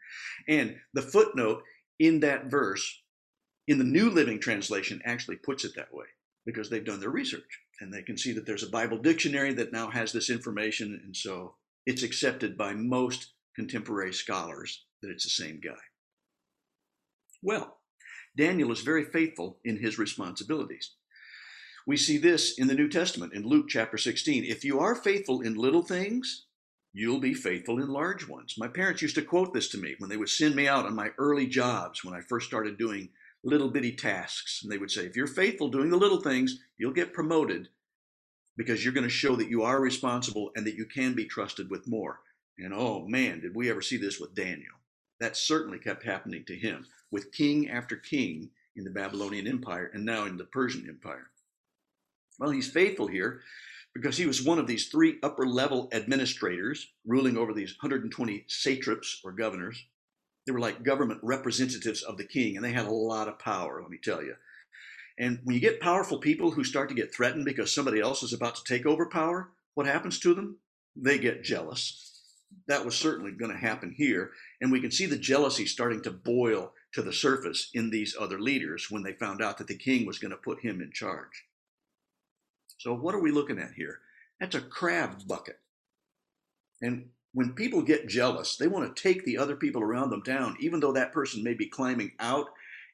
and 0.48 0.76
the 0.94 1.02
footnote 1.02 1.62
in 1.98 2.20
that 2.20 2.50
verse 2.50 3.02
in 3.66 3.78
the 3.78 3.84
New 3.84 4.10
Living 4.10 4.40
Translation 4.40 5.00
actually 5.04 5.36
puts 5.36 5.64
it 5.64 5.72
that 5.76 5.92
way 5.92 6.06
because 6.44 6.70
they've 6.70 6.84
done 6.84 7.00
their 7.00 7.10
research 7.10 7.60
and 7.80 7.92
they 7.92 8.02
can 8.02 8.16
see 8.16 8.32
that 8.32 8.46
there's 8.46 8.62
a 8.62 8.70
Bible 8.70 8.98
dictionary 8.98 9.52
that 9.54 9.72
now 9.72 9.90
has 9.90 10.12
this 10.12 10.30
information. 10.30 11.00
And 11.04 11.16
so 11.16 11.54
it's 11.86 12.02
accepted 12.02 12.56
by 12.56 12.74
most 12.74 13.32
contemporary 13.56 14.12
scholars 14.12 14.84
that 15.02 15.10
it's 15.10 15.24
the 15.24 15.30
same 15.30 15.60
guy. 15.62 15.80
Well, 17.42 17.78
Daniel 18.36 18.72
is 18.72 18.80
very 18.80 19.04
faithful 19.04 19.58
in 19.64 19.78
his 19.78 19.98
responsibilities. 19.98 20.92
We 21.86 21.96
see 21.96 22.18
this 22.18 22.58
in 22.58 22.66
the 22.66 22.74
New 22.74 22.88
Testament 22.88 23.32
in 23.32 23.42
Luke 23.42 23.66
chapter 23.68 23.96
16. 23.96 24.44
If 24.44 24.64
you 24.64 24.80
are 24.80 24.94
faithful 24.94 25.40
in 25.40 25.54
little 25.54 25.82
things, 25.82 26.44
you'll 26.92 27.20
be 27.20 27.32
faithful 27.32 27.80
in 27.80 27.88
large 27.88 28.28
ones. 28.28 28.56
My 28.58 28.68
parents 28.68 29.00
used 29.00 29.14
to 29.14 29.22
quote 29.22 29.54
this 29.54 29.68
to 29.70 29.78
me 29.78 29.94
when 29.98 30.10
they 30.10 30.18
would 30.18 30.28
send 30.28 30.54
me 30.54 30.68
out 30.68 30.84
on 30.84 30.94
my 30.94 31.10
early 31.16 31.46
jobs 31.46 32.04
when 32.04 32.14
I 32.14 32.20
first 32.20 32.46
started 32.46 32.76
doing 32.76 33.08
little 33.42 33.70
bitty 33.70 33.92
tasks. 33.92 34.60
And 34.62 34.70
they 34.70 34.76
would 34.76 34.90
say, 34.90 35.06
if 35.06 35.16
you're 35.16 35.26
faithful 35.26 35.68
doing 35.68 35.88
the 35.88 35.96
little 35.96 36.20
things, 36.20 36.58
you'll 36.76 36.92
get 36.92 37.14
promoted 37.14 37.68
because 38.58 38.84
you're 38.84 38.92
going 38.92 39.04
to 39.04 39.10
show 39.10 39.34
that 39.36 39.48
you 39.48 39.62
are 39.62 39.80
responsible 39.80 40.50
and 40.54 40.66
that 40.66 40.74
you 40.74 40.84
can 40.84 41.14
be 41.14 41.24
trusted 41.24 41.70
with 41.70 41.88
more. 41.88 42.20
And 42.58 42.74
oh 42.74 43.06
man, 43.08 43.40
did 43.40 43.54
we 43.54 43.70
ever 43.70 43.80
see 43.80 43.96
this 43.96 44.20
with 44.20 44.34
Daniel? 44.34 44.74
That 45.18 45.34
certainly 45.34 45.78
kept 45.78 46.04
happening 46.04 46.44
to 46.46 46.56
him 46.56 46.84
with 47.10 47.32
king 47.32 47.70
after 47.70 47.96
king 47.96 48.50
in 48.76 48.84
the 48.84 48.90
Babylonian 48.90 49.46
Empire 49.46 49.90
and 49.94 50.04
now 50.04 50.26
in 50.26 50.36
the 50.36 50.44
Persian 50.44 50.86
Empire. 50.86 51.30
Well, 52.40 52.50
he's 52.50 52.70
faithful 52.70 53.06
here 53.06 53.42
because 53.94 54.16
he 54.16 54.26
was 54.26 54.42
one 54.42 54.58
of 54.58 54.66
these 54.66 54.88
three 54.88 55.18
upper 55.22 55.46
level 55.46 55.88
administrators 55.92 56.88
ruling 57.06 57.36
over 57.36 57.52
these 57.52 57.76
120 57.80 58.44
satraps 58.48 59.20
or 59.22 59.32
governors 59.32 59.84
they 60.46 60.52
were 60.52 60.60
like 60.60 60.82
government 60.82 61.20
representatives 61.22 62.02
of 62.02 62.16
the 62.16 62.24
king, 62.24 62.56
and 62.56 62.64
they 62.64 62.72
had 62.72 62.86
a 62.86 62.90
lot 62.90 63.28
of 63.28 63.38
power, 63.38 63.80
let 63.80 63.90
me 63.90 63.98
tell 64.02 64.22
you. 64.22 64.34
And 65.18 65.38
when 65.44 65.54
you 65.54 65.60
get 65.60 65.80
powerful 65.80 66.18
people 66.18 66.50
who 66.50 66.64
start 66.64 66.88
to 66.88 66.94
get 66.94 67.14
threatened 67.14 67.44
because 67.44 67.72
somebody 67.72 68.00
else 68.00 68.22
is 68.22 68.32
about 68.32 68.56
to 68.56 68.64
take 68.64 68.86
over 68.86 69.06
power, 69.06 69.50
what 69.74 69.86
happens 69.86 70.18
to 70.20 70.34
them? 70.34 70.56
They 70.96 71.18
get 71.18 71.44
jealous. 71.44 72.06
That 72.66 72.84
was 72.84 72.96
certainly 72.96 73.32
going 73.32 73.52
to 73.52 73.56
happen 73.58 73.94
here. 73.96 74.32
And 74.60 74.72
we 74.72 74.80
can 74.80 74.90
see 74.90 75.06
the 75.06 75.16
jealousy 75.16 75.66
starting 75.66 76.02
to 76.02 76.10
boil 76.10 76.72
to 76.94 77.02
the 77.02 77.12
surface 77.12 77.70
in 77.74 77.90
these 77.90 78.16
other 78.18 78.40
leaders 78.40 78.90
when 78.90 79.02
they 79.02 79.12
found 79.12 79.42
out 79.42 79.58
that 79.58 79.68
the 79.68 79.76
king 79.76 80.06
was 80.06 80.18
going 80.18 80.32
to 80.32 80.36
put 80.36 80.60
him 80.62 80.80
in 80.80 80.90
charge. 80.90 81.44
So, 82.80 82.94
what 82.94 83.14
are 83.14 83.20
we 83.20 83.30
looking 83.30 83.58
at 83.58 83.74
here? 83.74 84.00
That's 84.40 84.54
a 84.54 84.60
crab 84.62 85.28
bucket. 85.28 85.58
And 86.80 87.10
when 87.34 87.52
people 87.52 87.82
get 87.82 88.08
jealous, 88.08 88.56
they 88.56 88.68
want 88.68 88.96
to 88.96 89.02
take 89.02 89.22
the 89.26 89.36
other 89.36 89.54
people 89.54 89.82
around 89.82 90.08
them 90.08 90.22
down, 90.22 90.56
even 90.60 90.80
though 90.80 90.94
that 90.94 91.12
person 91.12 91.44
may 91.44 91.52
be 91.52 91.66
climbing 91.66 92.12
out 92.20 92.46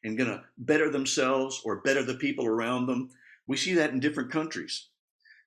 and 0.02 0.18
going 0.18 0.28
to 0.28 0.42
better 0.58 0.90
themselves 0.90 1.62
or 1.64 1.82
better 1.82 2.02
the 2.02 2.16
people 2.16 2.46
around 2.46 2.86
them. 2.86 3.10
We 3.46 3.56
see 3.56 3.74
that 3.74 3.90
in 3.90 4.00
different 4.00 4.32
countries. 4.32 4.88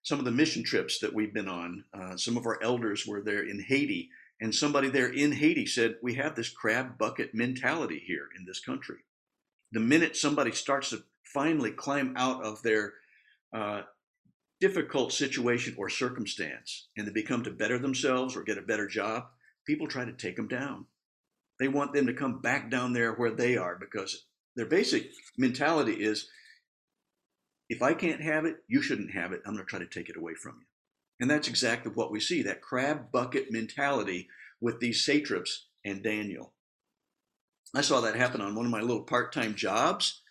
Some 0.03 0.19
of 0.19 0.25
the 0.25 0.31
mission 0.31 0.63
trips 0.63 1.00
that 1.00 1.13
we've 1.13 1.34
been 1.34 1.50
on, 1.50 1.84
uh, 1.93 2.15
some 2.15 2.38
of 2.38 2.46
our 2.46 2.63
elders 2.63 3.05
were 3.05 3.22
there 3.22 3.43
in 3.43 3.60
Haiti, 3.60 4.10
and 4.39 4.55
somebody 4.55 4.88
there 4.88 5.12
in 5.12 5.34
Haiti 5.34 5.65
said, 5.65 5.98
We 6.01 6.13
have 6.13 6.38
this 6.38 6.50
crab 6.50 6.98
bucket 6.98 7.36
mentality 7.36 8.01
here 8.08 8.29
in 8.39 8.46
this 8.46 8.62
country. 8.62 9.00
The 9.74 9.81
minute 9.81 10.15
somebody 10.15 10.53
starts 10.53 10.91
to 10.91 11.03
finally 11.25 11.72
climb 11.72 12.13
out 12.15 12.41
of 12.41 12.62
their 12.62 12.93
uh, 13.51 13.81
difficult 14.60 15.13
situation 15.13 15.75
or 15.78 15.89
circumstance 15.89 16.89
and 16.98 17.08
they 17.08 17.12
become 17.12 17.44
to 17.44 17.51
better 17.51 17.80
themselves 17.80 18.36
or 18.36 18.44
get 18.44 18.58
a 18.58 18.62
better 18.62 18.88
job, 18.88 19.25
people 19.66 19.88
try 19.88 20.06
to 20.06 20.13
take 20.13 20.36
them 20.36 20.48
down. 20.48 20.86
They 21.60 21.68
want 21.68 21.94
them 21.94 22.08
to 22.08 22.13
come 22.13 22.42
back 22.42 22.70
down 22.70 22.94
there 22.94 23.13
where 23.13 23.32
they 23.32 23.58
are 23.58 23.78
because 23.80 24.25
their 24.56 24.66
basic 24.66 25.12
mentality 25.38 25.94
is 25.94 26.30
if 27.70 27.82
I 27.82 27.94
can't 27.94 28.22
have 28.22 28.46
it, 28.46 28.58
you 28.68 28.82
shouldn't 28.82 29.12
have 29.12 29.32
it. 29.32 29.42
I'm 29.46 29.54
going 29.54 29.66
to 29.66 29.70
try 29.70 29.80
to 29.80 29.86
take 29.86 30.10
it 30.10 30.18
away 30.18 30.34
from 30.34 30.56
you. 30.60 30.66
And 31.20 31.30
that's 31.30 31.48
exactly 31.48 31.92
what 31.94 32.12
we 32.12 32.20
see 32.20 32.42
that 32.44 32.62
crab 32.62 33.12
bucket 33.12 33.51
mentality 33.51 34.28
with 34.60 34.80
these 34.80 35.06
satraps 35.06 35.68
and 35.86 36.04
Daniel. 36.04 36.54
I 37.75 37.82
saw 37.82 38.01
that 38.01 38.16
happen 38.16 38.42
on 38.42 38.56
one 38.56 38.66
of 38.66 38.72
my 38.72 38.82
little 38.82 39.04
part 39.04 39.32
time 39.32 39.54
jobs. 39.54 40.22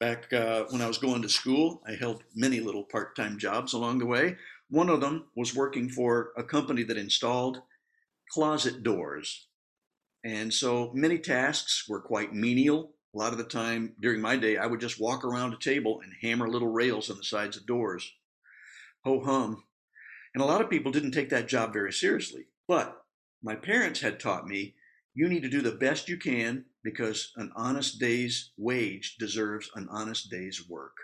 Back 0.00 0.32
uh, 0.32 0.64
when 0.70 0.80
I 0.80 0.88
was 0.88 0.96
going 0.96 1.20
to 1.20 1.28
school, 1.28 1.82
I 1.86 1.92
held 1.92 2.24
many 2.34 2.60
little 2.60 2.84
part 2.84 3.14
time 3.14 3.38
jobs 3.38 3.74
along 3.74 3.98
the 3.98 4.06
way. 4.06 4.36
One 4.70 4.88
of 4.88 5.02
them 5.02 5.26
was 5.36 5.54
working 5.54 5.90
for 5.90 6.32
a 6.38 6.42
company 6.42 6.82
that 6.84 6.96
installed 6.96 7.60
closet 8.32 8.82
doors. 8.82 9.48
And 10.24 10.54
so 10.54 10.90
many 10.94 11.18
tasks 11.18 11.84
were 11.86 12.00
quite 12.00 12.32
menial. 12.32 12.94
A 13.14 13.18
lot 13.18 13.32
of 13.32 13.38
the 13.38 13.44
time 13.44 13.94
during 14.00 14.22
my 14.22 14.36
day, 14.36 14.56
I 14.56 14.66
would 14.66 14.80
just 14.80 14.98
walk 14.98 15.22
around 15.22 15.52
a 15.52 15.58
table 15.58 16.00
and 16.02 16.14
hammer 16.22 16.48
little 16.48 16.72
rails 16.72 17.10
on 17.10 17.18
the 17.18 17.24
sides 17.24 17.58
of 17.58 17.66
doors. 17.66 18.10
Ho 19.04 19.20
hum. 19.20 19.64
And 20.34 20.42
a 20.42 20.46
lot 20.46 20.62
of 20.62 20.70
people 20.70 20.92
didn't 20.92 21.10
take 21.10 21.28
that 21.28 21.48
job 21.48 21.74
very 21.74 21.92
seriously. 21.92 22.46
But 22.66 23.02
my 23.42 23.54
parents 23.54 24.00
had 24.00 24.18
taught 24.18 24.46
me 24.46 24.76
you 25.12 25.28
need 25.28 25.42
to 25.42 25.50
do 25.50 25.60
the 25.60 25.72
best 25.72 26.08
you 26.08 26.16
can 26.16 26.64
because 26.82 27.32
an 27.36 27.52
honest 27.54 27.98
day's 27.98 28.52
wage 28.56 29.16
deserves 29.18 29.70
an 29.74 29.88
honest 29.90 30.30
day's 30.30 30.68
work. 30.68 30.96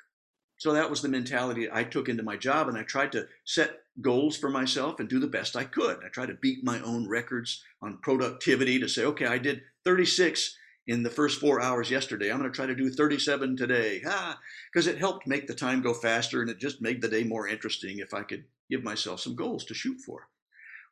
So 0.59 0.73
that 0.73 0.89
was 0.89 1.03
the 1.03 1.09
mentality 1.09 1.69
I 1.71 1.85
took 1.85 2.09
into 2.09 2.23
my 2.23 2.37
job, 2.37 2.69
and 2.69 2.79
I 2.79 2.83
tried 2.83 3.13
to 3.13 3.29
set 3.45 3.81
goals 4.01 4.37
for 4.37 4.49
myself 4.49 5.01
and 5.01 5.09
do 5.09 5.19
the 5.19 5.27
best 5.27 5.55
I 5.55 5.65
could. 5.65 5.99
I 6.05 6.09
tried 6.09 6.27
to 6.27 6.35
beat 6.35 6.65
my 6.65 6.81
own 6.81 7.09
records 7.09 7.63
on 7.83 7.99
productivity 7.99 8.79
to 8.79 8.89
say, 8.89 9.05
okay, 9.05 9.27
I 9.27 9.39
did 9.39 9.63
36 9.85 10.57
in 10.87 11.03
the 11.03 11.11
first 11.11 11.41
four 11.41 11.61
hours 11.61 11.91
yesterday. 11.91 12.31
I'm 12.31 12.39
going 12.39 12.51
to 12.51 12.57
try 12.57 12.67
to 12.67 12.75
do 12.75 12.91
37 12.91 13.57
today. 13.57 14.03
Ah, 14.07 14.39
because 14.73 14.87
it 14.87 14.99
helped 14.99 15.27
make 15.27 15.47
the 15.47 15.55
time 15.55 15.83
go 15.83 15.93
faster 15.93 16.41
and 16.41 16.51
it 16.51 16.59
just 16.59 16.81
made 16.81 17.03
the 17.03 17.09
day 17.09 17.25
more 17.25 17.49
interesting 17.49 17.99
if 17.99 18.15
I 18.15 18.23
could 18.23 18.45
give 18.71 18.83
myself 18.83 19.21
some 19.21 19.35
goals 19.35 19.65
to 19.67 19.75
shoot 19.75 20.01
for. 20.01 20.29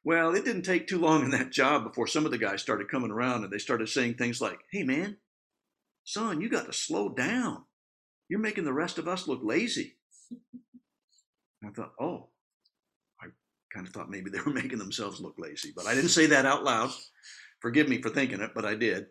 Well, 0.04 0.34
it 0.34 0.44
didn't 0.44 0.62
take 0.62 0.86
too 0.86 0.98
long 0.98 1.24
in 1.24 1.30
that 1.30 1.50
job 1.50 1.84
before 1.84 2.06
some 2.06 2.26
of 2.26 2.30
the 2.30 2.38
guys 2.38 2.60
started 2.60 2.90
coming 2.90 3.10
around 3.10 3.42
and 3.42 3.52
they 3.52 3.58
started 3.58 3.88
saying 3.88 4.14
things 4.14 4.40
like, 4.40 4.58
hey, 4.70 4.82
man, 4.82 5.16
Son, 6.04 6.42
you 6.42 6.50
got 6.50 6.66
to 6.66 6.72
slow 6.74 7.08
down. 7.08 7.64
You're 8.28 8.40
making 8.40 8.64
the 8.64 8.72
rest 8.72 8.98
of 8.98 9.08
us 9.08 9.26
look 9.26 9.40
lazy. 9.42 9.96
I 11.64 11.70
thought, 11.70 11.92
oh, 11.98 12.28
I 13.22 13.28
kind 13.72 13.86
of 13.86 13.94
thought 13.94 14.10
maybe 14.10 14.30
they 14.30 14.40
were 14.40 14.52
making 14.52 14.78
themselves 14.78 15.20
look 15.20 15.36
lazy, 15.38 15.72
but 15.74 15.86
I 15.86 15.94
didn't 15.94 16.10
say 16.10 16.26
that 16.26 16.44
out 16.44 16.64
loud. 16.64 16.90
Forgive 17.60 17.88
me 17.88 18.02
for 18.02 18.10
thinking 18.10 18.42
it, 18.42 18.50
but 18.54 18.66
I 18.66 18.74
did. 18.74 19.06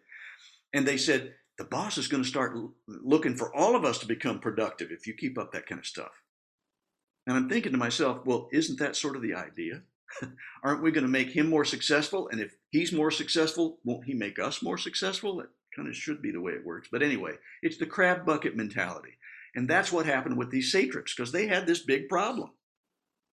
And 0.73 0.87
they 0.87 0.97
said, 0.97 1.33
the 1.57 1.65
boss 1.65 1.97
is 1.97 2.07
going 2.07 2.23
to 2.23 2.29
start 2.29 2.55
looking 2.87 3.35
for 3.35 3.55
all 3.55 3.75
of 3.75 3.85
us 3.85 3.99
to 3.99 4.07
become 4.07 4.39
productive 4.39 4.89
if 4.91 5.07
you 5.07 5.13
keep 5.13 5.37
up 5.39 5.51
that 5.51 5.67
kind 5.67 5.79
of 5.79 5.85
stuff. 5.85 6.11
And 7.25 7.35
I'm 7.35 7.49
thinking 7.49 7.71
to 7.71 7.77
myself, 7.77 8.25
well, 8.25 8.49
isn't 8.51 8.79
that 8.79 8.95
sort 8.95 9.15
of 9.15 9.21
the 9.21 9.33
idea? 9.35 9.81
Aren't 10.63 10.83
we 10.83 10.91
going 10.91 11.05
to 11.05 11.09
make 11.09 11.29
him 11.29 11.49
more 11.49 11.65
successful? 11.65 12.29
And 12.29 12.39
if 12.39 12.55
he's 12.71 12.91
more 12.91 13.11
successful, 13.11 13.79
won't 13.83 14.05
he 14.05 14.13
make 14.13 14.39
us 14.39 14.61
more 14.61 14.77
successful? 14.77 15.39
It 15.41 15.49
kind 15.75 15.87
of 15.87 15.95
should 15.95 16.21
be 16.21 16.31
the 16.31 16.41
way 16.41 16.53
it 16.53 16.65
works. 16.65 16.87
But 16.91 17.03
anyway, 17.03 17.33
it's 17.61 17.77
the 17.77 17.85
crab 17.85 18.25
bucket 18.25 18.55
mentality. 18.55 19.17
And 19.55 19.69
that's 19.69 19.91
what 19.91 20.05
happened 20.05 20.37
with 20.37 20.51
these 20.51 20.71
satraps 20.71 21.13
because 21.13 21.31
they 21.31 21.47
had 21.47 21.67
this 21.67 21.83
big 21.83 22.09
problem. 22.09 22.51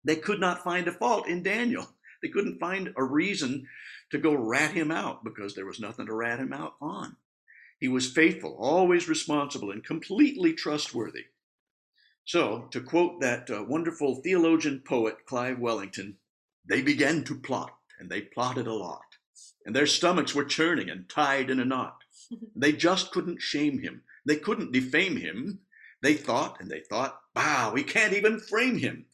They 0.04 0.16
could 0.16 0.40
not 0.40 0.64
find 0.64 0.88
a 0.88 0.92
fault 0.92 1.26
in 1.28 1.42
Daniel. 1.42 1.88
They 2.22 2.28
couldn't 2.28 2.60
find 2.60 2.92
a 2.96 3.04
reason 3.04 3.66
to 4.10 4.18
go 4.18 4.34
rat 4.34 4.72
him 4.72 4.90
out 4.90 5.24
because 5.24 5.54
there 5.54 5.66
was 5.66 5.80
nothing 5.80 6.06
to 6.06 6.14
rat 6.14 6.38
him 6.38 6.52
out 6.52 6.74
on. 6.80 7.16
He 7.78 7.88
was 7.88 8.12
faithful, 8.12 8.56
always 8.58 9.08
responsible, 9.08 9.70
and 9.70 9.82
completely 9.82 10.52
trustworthy. 10.52 11.24
So, 12.26 12.68
to 12.72 12.82
quote 12.82 13.20
that 13.22 13.50
uh, 13.50 13.64
wonderful 13.66 14.16
theologian 14.16 14.82
poet 14.86 15.24
Clive 15.26 15.58
Wellington, 15.58 16.18
they 16.70 16.82
began 16.82 17.24
to 17.24 17.34
plot, 17.34 17.76
and 17.98 18.08
they 18.08 18.22
plotted 18.22 18.68
a 18.68 18.72
lot. 18.72 19.16
And 19.66 19.74
their 19.74 19.86
stomachs 19.86 20.34
were 20.34 20.44
churning 20.44 20.88
and 20.88 21.08
tied 21.08 21.50
in 21.50 21.60
a 21.60 21.64
knot. 21.64 21.96
They 22.54 22.72
just 22.72 23.10
couldn't 23.10 23.42
shame 23.42 23.80
him. 23.80 24.02
They 24.24 24.36
couldn't 24.36 24.70
defame 24.70 25.16
him. 25.16 25.58
They 26.00 26.14
thought 26.14 26.60
and 26.60 26.70
they 26.70 26.82
thought, 26.88 27.20
bah, 27.34 27.72
we 27.74 27.82
can't 27.82 28.12
even 28.12 28.38
frame 28.38 28.78
him. 28.78 29.06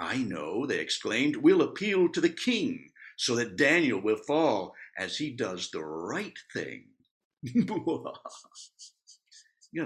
I 0.00 0.18
know, 0.18 0.66
they 0.66 0.80
exclaimed, 0.80 1.36
we'll 1.36 1.62
appeal 1.62 2.08
to 2.08 2.20
the 2.20 2.28
king 2.28 2.90
so 3.16 3.36
that 3.36 3.56
Daniel 3.56 4.00
will 4.00 4.16
fall 4.16 4.74
as 4.98 5.16
he 5.16 5.30
does 5.30 5.70
the 5.70 5.84
right 5.84 6.36
thing. 6.52 6.86
you 7.42 7.64
gotta 7.64 8.12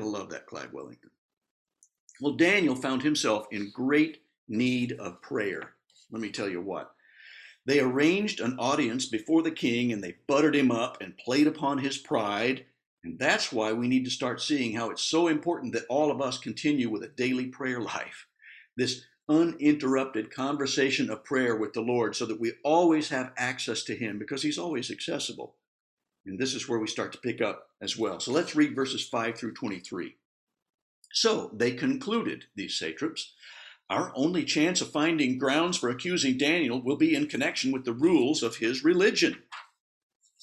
love 0.06 0.30
that, 0.30 0.46
Clive 0.46 0.72
Wellington. 0.72 1.10
Well, 2.20 2.36
Daniel 2.36 2.74
found 2.74 3.02
himself 3.02 3.46
in 3.50 3.70
great 3.74 4.22
need 4.48 4.92
of 4.92 5.20
prayer. 5.20 5.74
Let 6.10 6.22
me 6.22 6.30
tell 6.30 6.48
you 6.48 6.62
what. 6.62 6.94
They 7.70 7.78
arranged 7.78 8.40
an 8.40 8.58
audience 8.58 9.06
before 9.06 9.42
the 9.42 9.52
king 9.52 9.92
and 9.92 10.02
they 10.02 10.16
buttered 10.26 10.56
him 10.56 10.72
up 10.72 11.00
and 11.00 11.16
played 11.16 11.46
upon 11.46 11.78
his 11.78 11.98
pride. 11.98 12.66
And 13.04 13.16
that's 13.16 13.52
why 13.52 13.72
we 13.72 13.86
need 13.86 14.04
to 14.06 14.10
start 14.10 14.42
seeing 14.42 14.74
how 14.74 14.90
it's 14.90 15.04
so 15.04 15.28
important 15.28 15.72
that 15.74 15.86
all 15.88 16.10
of 16.10 16.20
us 16.20 16.36
continue 16.36 16.90
with 16.90 17.04
a 17.04 17.08
daily 17.10 17.46
prayer 17.46 17.80
life. 17.80 18.26
This 18.76 19.04
uninterrupted 19.28 20.34
conversation 20.34 21.10
of 21.10 21.22
prayer 21.22 21.54
with 21.54 21.72
the 21.72 21.80
Lord 21.80 22.16
so 22.16 22.26
that 22.26 22.40
we 22.40 22.54
always 22.64 23.08
have 23.10 23.30
access 23.36 23.84
to 23.84 23.94
Him 23.94 24.18
because 24.18 24.42
He's 24.42 24.58
always 24.58 24.90
accessible. 24.90 25.54
And 26.26 26.40
this 26.40 26.54
is 26.54 26.68
where 26.68 26.80
we 26.80 26.88
start 26.88 27.12
to 27.12 27.18
pick 27.18 27.40
up 27.40 27.68
as 27.80 27.96
well. 27.96 28.18
So 28.18 28.32
let's 28.32 28.56
read 28.56 28.74
verses 28.74 29.06
5 29.06 29.38
through 29.38 29.54
23. 29.54 30.16
So 31.12 31.52
they 31.54 31.70
concluded, 31.70 32.46
these 32.56 32.76
satraps, 32.76 33.32
our 33.90 34.12
only 34.14 34.44
chance 34.44 34.80
of 34.80 34.92
finding 34.92 35.36
grounds 35.36 35.76
for 35.76 35.90
accusing 35.90 36.38
Daniel 36.38 36.80
will 36.80 36.96
be 36.96 37.14
in 37.14 37.26
connection 37.26 37.72
with 37.72 37.84
the 37.84 37.92
rules 37.92 38.42
of 38.42 38.56
his 38.56 38.84
religion. 38.84 39.42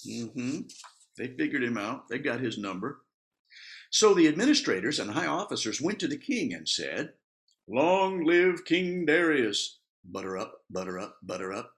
Mm-hmm. 0.06 0.60
They 1.18 1.28
figured 1.28 1.64
him 1.64 1.78
out, 1.78 2.10
they 2.10 2.20
got 2.20 2.42
his 2.42 2.58
number. 2.58 3.02
So 3.90 4.14
the 4.14 4.28
administrators 4.28 5.00
and 5.00 5.12
high 5.12 5.28
officers 5.28 5.82
went 5.82 6.00
to 6.00 6.08
the 6.08 6.18
king 6.18 6.54
and 6.54 6.68
said, 6.68 7.14
Long 7.70 8.26
live 8.26 8.66
King 8.66 9.06
Darius. 9.06 9.80
Butter 10.04 10.38
up, 10.38 10.62
butter 10.70 11.00
up, 11.00 11.18
butter 11.24 11.54
up. 11.54 11.72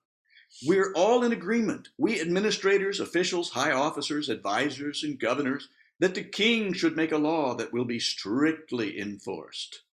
We're 0.65 0.91
all 0.93 1.24
in 1.24 1.32
agreement, 1.32 1.89
we 2.00 2.20
administrators, 2.20 3.00
officials, 3.00 3.52
high 3.52 3.72
officers, 3.72 4.30
advisors, 4.30 5.04
and 5.04 5.20
governors, 5.20 5.70
that 6.00 6.15
the 6.15 6.24
king 6.24 6.74
should 6.74 6.96
make 6.96 7.12
a 7.12 7.17
law 7.17 7.54
that 7.56 7.72
will 7.72 7.86
be 7.86 8.00
strictly 8.00 9.00
enforced. 9.00 9.84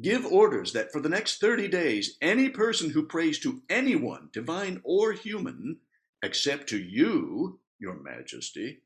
Give 0.00 0.24
orders 0.24 0.72
that 0.72 0.92
for 0.92 1.00
the 1.00 1.08
next 1.08 1.40
30 1.40 1.68
days, 1.68 2.16
any 2.22 2.48
person 2.48 2.90
who 2.90 3.06
prays 3.06 3.38
to 3.40 3.62
anyone, 3.68 4.30
divine 4.32 4.80
or 4.84 5.12
human, 5.12 5.78
except 6.22 6.68
to 6.70 6.78
you, 6.78 7.60
your 7.78 8.00
majesty, 8.00 8.82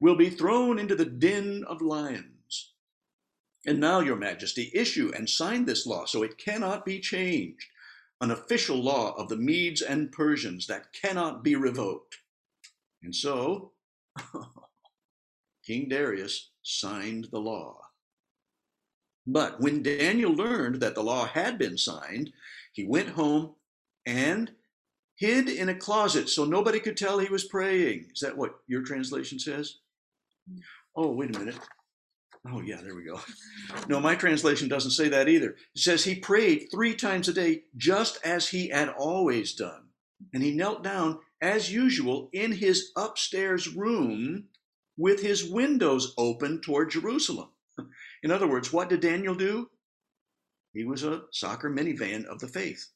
will 0.00 0.16
be 0.16 0.30
thrown 0.30 0.78
into 0.78 0.94
the 0.94 1.04
den 1.04 1.64
of 1.66 1.80
lions. 1.80 2.72
And 3.66 3.80
now, 3.80 4.00
Your 4.00 4.16
Majesty, 4.16 4.70
issue 4.74 5.12
and 5.14 5.28
sign 5.28 5.64
this 5.64 5.86
law 5.86 6.04
so 6.04 6.22
it 6.22 6.38
cannot 6.38 6.84
be 6.84 7.00
changed, 7.00 7.66
an 8.20 8.30
official 8.30 8.76
law 8.76 9.12
of 9.12 9.28
the 9.28 9.36
Medes 9.36 9.82
and 9.82 10.12
Persians 10.12 10.66
that 10.68 10.92
cannot 10.92 11.42
be 11.42 11.56
revoked. 11.56 12.18
And 13.02 13.14
so, 13.14 13.72
King 15.66 15.88
Darius 15.88 16.50
signed 16.62 17.28
the 17.30 17.40
law. 17.40 17.87
But 19.30 19.60
when 19.60 19.82
Daniel 19.82 20.32
learned 20.32 20.80
that 20.80 20.94
the 20.94 21.02
law 21.02 21.26
had 21.26 21.58
been 21.58 21.76
signed, 21.76 22.32
he 22.72 22.84
went 22.84 23.10
home 23.10 23.56
and 24.06 24.50
hid 25.16 25.50
in 25.50 25.68
a 25.68 25.74
closet 25.74 26.30
so 26.30 26.46
nobody 26.46 26.80
could 26.80 26.96
tell 26.96 27.18
he 27.18 27.28
was 27.28 27.44
praying. 27.44 28.06
Is 28.10 28.20
that 28.20 28.38
what 28.38 28.60
your 28.66 28.82
translation 28.82 29.38
says? 29.38 29.76
Oh, 30.96 31.12
wait 31.12 31.36
a 31.36 31.38
minute. 31.38 31.58
Oh, 32.50 32.62
yeah, 32.62 32.80
there 32.82 32.94
we 32.94 33.04
go. 33.04 33.20
No, 33.86 34.00
my 34.00 34.14
translation 34.14 34.66
doesn't 34.66 34.92
say 34.92 35.10
that 35.10 35.28
either. 35.28 35.50
It 35.74 35.80
says 35.80 36.04
he 36.04 36.14
prayed 36.14 36.68
three 36.70 36.94
times 36.94 37.28
a 37.28 37.34
day, 37.34 37.64
just 37.76 38.24
as 38.24 38.48
he 38.48 38.68
had 38.68 38.88
always 38.88 39.52
done. 39.52 39.88
And 40.32 40.42
he 40.42 40.54
knelt 40.54 40.82
down, 40.82 41.18
as 41.42 41.70
usual, 41.70 42.30
in 42.32 42.52
his 42.52 42.92
upstairs 42.96 43.68
room 43.68 44.44
with 44.96 45.20
his 45.20 45.44
windows 45.44 46.14
open 46.16 46.62
toward 46.62 46.90
Jerusalem. 46.90 47.50
In 48.22 48.30
other 48.30 48.46
words, 48.46 48.72
what 48.72 48.88
did 48.88 49.00
Daniel 49.00 49.34
do? 49.34 49.70
He 50.72 50.84
was 50.84 51.02
a 51.02 51.22
soccer 51.32 51.70
minivan 51.70 52.24
of 52.26 52.40
the 52.40 52.48
faith. 52.48 52.88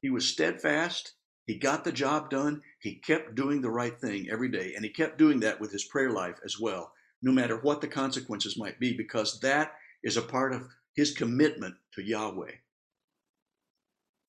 He 0.00 0.10
was 0.10 0.26
steadfast. 0.26 1.12
He 1.46 1.58
got 1.58 1.84
the 1.84 1.92
job 1.92 2.30
done. 2.30 2.62
He 2.80 2.96
kept 2.96 3.34
doing 3.34 3.60
the 3.60 3.70
right 3.70 3.98
thing 4.00 4.28
every 4.30 4.48
day. 4.48 4.74
And 4.74 4.84
he 4.84 4.90
kept 4.90 5.18
doing 5.18 5.40
that 5.40 5.60
with 5.60 5.72
his 5.72 5.84
prayer 5.84 6.10
life 6.10 6.38
as 6.44 6.58
well 6.58 6.92
no 7.24 7.32
matter 7.32 7.56
what 7.56 7.80
the 7.80 7.88
consequences 7.88 8.58
might 8.58 8.78
be, 8.78 8.92
because 8.92 9.40
that 9.40 9.72
is 10.04 10.18
a 10.18 10.22
part 10.22 10.52
of 10.52 10.68
his 10.94 11.12
commitment 11.12 11.74
to 11.94 12.02
Yahweh. 12.02 12.52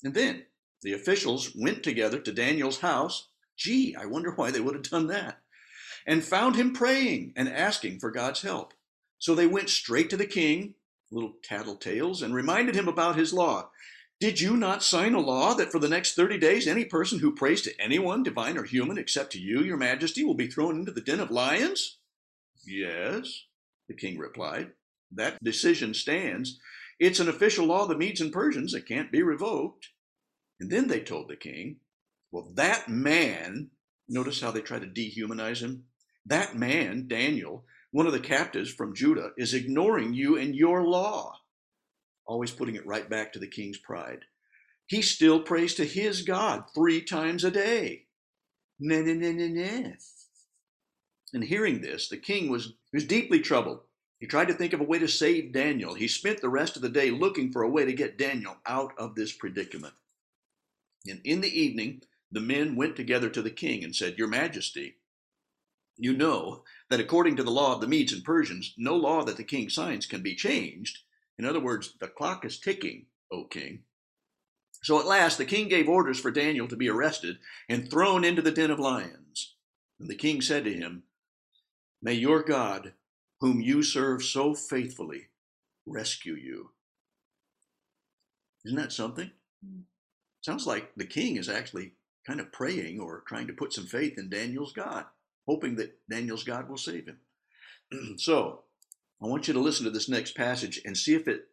And 0.03 0.13
then 0.13 0.45
the 0.81 0.93
officials 0.93 1.51
went 1.55 1.83
together 1.83 2.19
to 2.19 2.31
Daniel's 2.31 2.79
house. 2.79 3.27
Gee, 3.57 3.95
I 3.99 4.05
wonder 4.05 4.31
why 4.31 4.49
they 4.49 4.61
would 4.61 4.75
have 4.75 4.89
done 4.89 5.07
that. 5.07 5.39
And 6.07 6.23
found 6.23 6.55
him 6.55 6.73
praying 6.73 7.33
and 7.35 7.49
asking 7.49 7.99
for 7.99 8.11
God's 8.11 8.41
help. 8.41 8.73
So 9.25 9.33
they 9.33 9.47
went 9.47 9.71
straight 9.71 10.11
to 10.11 10.17
the 10.17 10.27
king, 10.27 10.75
little 11.11 11.33
tattletales, 11.43 12.21
and 12.21 12.31
reminded 12.31 12.75
him 12.75 12.87
about 12.87 13.15
his 13.15 13.33
law. 13.33 13.71
Did 14.19 14.39
you 14.39 14.55
not 14.55 14.83
sign 14.83 15.15
a 15.15 15.19
law 15.19 15.55
that 15.55 15.71
for 15.71 15.79
the 15.79 15.89
next 15.89 16.13
30 16.13 16.37
days 16.37 16.67
any 16.67 16.85
person 16.85 17.17
who 17.17 17.33
prays 17.33 17.63
to 17.63 17.73
anyone, 17.81 18.21
divine 18.21 18.55
or 18.55 18.65
human, 18.65 18.99
except 18.99 19.31
to 19.31 19.39
you, 19.39 19.63
your 19.63 19.77
majesty, 19.77 20.23
will 20.23 20.35
be 20.35 20.45
thrown 20.45 20.77
into 20.77 20.91
the 20.91 21.01
den 21.01 21.19
of 21.19 21.31
lions? 21.31 21.97
Yes, 22.67 23.45
the 23.87 23.95
king 23.95 24.19
replied. 24.19 24.73
That 25.11 25.43
decision 25.43 25.95
stands. 25.95 26.59
It's 26.99 27.19
an 27.19 27.27
official 27.27 27.65
law 27.65 27.81
of 27.81 27.89
the 27.89 27.97
Medes 27.97 28.21
and 28.21 28.31
Persians 28.31 28.73
that 28.73 28.87
can't 28.87 29.11
be 29.11 29.23
revoked. 29.23 29.87
And 30.59 30.69
then 30.69 30.87
they 30.87 30.99
told 30.99 31.29
the 31.29 31.35
king, 31.35 31.77
well, 32.31 32.51
that 32.53 32.89
man, 32.89 33.71
notice 34.07 34.39
how 34.39 34.51
they 34.51 34.61
try 34.61 34.77
to 34.77 34.85
dehumanize 34.85 35.61
him? 35.61 35.85
That 36.27 36.55
man, 36.55 37.07
Daniel, 37.07 37.65
one 37.95 38.07
of 38.07 38.11
the 38.11 38.19
captives 38.19 38.69
from 38.73 38.93
Judah, 38.93 39.31
is 39.37 39.53
ignoring 39.53 40.13
you 40.13 40.35
and 40.35 40.53
your 40.53 40.83
law. 40.83 41.39
Always 42.27 42.51
putting 42.51 42.75
it 42.75 42.85
right 42.85 43.09
back 43.09 43.31
to 43.31 43.39
the 43.39 43.47
king's 43.47 43.77
pride. 43.77 44.25
He 44.85 45.01
still 45.01 45.39
prays 45.39 45.75
to 45.75 45.85
his 45.85 46.21
God 46.23 46.65
three 46.75 47.01
times 47.01 47.45
a 47.45 47.51
day. 47.51 48.07
Nah, 48.81 48.99
nah, 48.99 49.13
nah, 49.13 49.31
nah, 49.31 49.47
nah. 49.47 49.91
And 51.33 51.45
hearing 51.45 51.79
this, 51.79 52.09
the 52.09 52.17
king 52.17 52.49
was, 52.49 52.73
was 52.91 53.05
deeply 53.05 53.39
troubled. 53.39 53.79
He 54.19 54.27
tried 54.27 54.49
to 54.49 54.53
think 54.55 54.73
of 54.73 54.81
a 54.81 54.83
way 54.83 54.99
to 54.99 55.07
save 55.07 55.53
Daniel. 55.53 55.93
He 55.93 56.09
spent 56.09 56.41
the 56.41 56.49
rest 56.49 56.75
of 56.75 56.81
the 56.81 56.89
day 56.89 57.11
looking 57.11 57.53
for 57.53 57.63
a 57.63 57.69
way 57.69 57.85
to 57.85 57.93
get 57.93 58.17
Daniel 58.17 58.57
out 58.67 58.91
of 58.97 59.15
this 59.15 59.31
predicament. 59.31 59.93
And 61.07 61.21
in 61.23 61.39
the 61.39 61.61
evening, 61.61 62.01
the 62.29 62.41
men 62.41 62.75
went 62.75 62.97
together 62.97 63.29
to 63.29 63.41
the 63.41 63.49
king 63.49 63.85
and 63.85 63.95
said, 63.95 64.17
Your 64.17 64.27
Majesty, 64.27 64.97
you 65.97 66.11
know 66.11 66.65
that 66.89 66.99
according 66.99 67.35
to 67.37 67.43
the 67.43 67.51
law 67.51 67.73
of 67.73 67.81
the 67.81 67.87
Medes 67.87 68.13
and 68.13 68.23
Persians, 68.23 68.73
no 68.77 68.95
law 68.95 69.23
that 69.23 69.37
the 69.37 69.43
king 69.43 69.69
signs 69.69 70.05
can 70.05 70.21
be 70.21 70.35
changed. 70.35 70.99
In 71.37 71.45
other 71.45 71.59
words, 71.59 71.93
the 71.99 72.07
clock 72.07 72.45
is 72.45 72.59
ticking, 72.59 73.07
O 73.31 73.45
king. 73.45 73.83
So 74.83 74.99
at 74.99 75.07
last 75.07 75.37
the 75.37 75.45
king 75.45 75.67
gave 75.67 75.89
orders 75.89 76.19
for 76.19 76.29
Daniel 76.29 76.67
to 76.67 76.75
be 76.75 76.89
arrested 76.89 77.39
and 77.67 77.89
thrown 77.89 78.23
into 78.23 78.41
the 78.41 78.51
den 78.51 78.69
of 78.69 78.79
lions. 78.79 79.55
And 79.99 80.09
the 80.09 80.15
king 80.15 80.41
said 80.41 80.63
to 80.65 80.73
him, 80.73 81.03
May 82.01 82.13
your 82.13 82.43
God, 82.43 82.93
whom 83.41 83.61
you 83.61 83.81
serve 83.81 84.23
so 84.23 84.53
faithfully, 84.53 85.29
rescue 85.85 86.35
you. 86.35 86.71
Isn't 88.63 88.77
that 88.77 88.91
something? 88.91 89.31
Sounds 90.41 90.67
like 90.67 90.93
the 90.95 91.05
king 91.05 91.37
is 91.37 91.49
actually 91.49 91.93
kind 92.27 92.39
of 92.39 92.51
praying 92.51 92.99
or 92.99 93.23
trying 93.27 93.47
to 93.47 93.53
put 93.53 93.73
some 93.73 93.85
faith 93.85 94.17
in 94.17 94.29
Daniel's 94.29 94.73
God, 94.73 95.05
hoping 95.47 95.75
that 95.75 95.97
Daniel's 96.09 96.43
God 96.43 96.69
will 96.69 96.77
save 96.77 97.07
him. 97.07 97.19
so, 98.17 98.63
I 99.21 99.27
want 99.27 99.47
you 99.47 99.53
to 99.53 99.59
listen 99.59 99.85
to 99.85 99.91
this 99.91 100.09
next 100.09 100.35
passage 100.35 100.81
and 100.85 100.97
see 100.97 101.15
if 101.15 101.27
it 101.27 101.47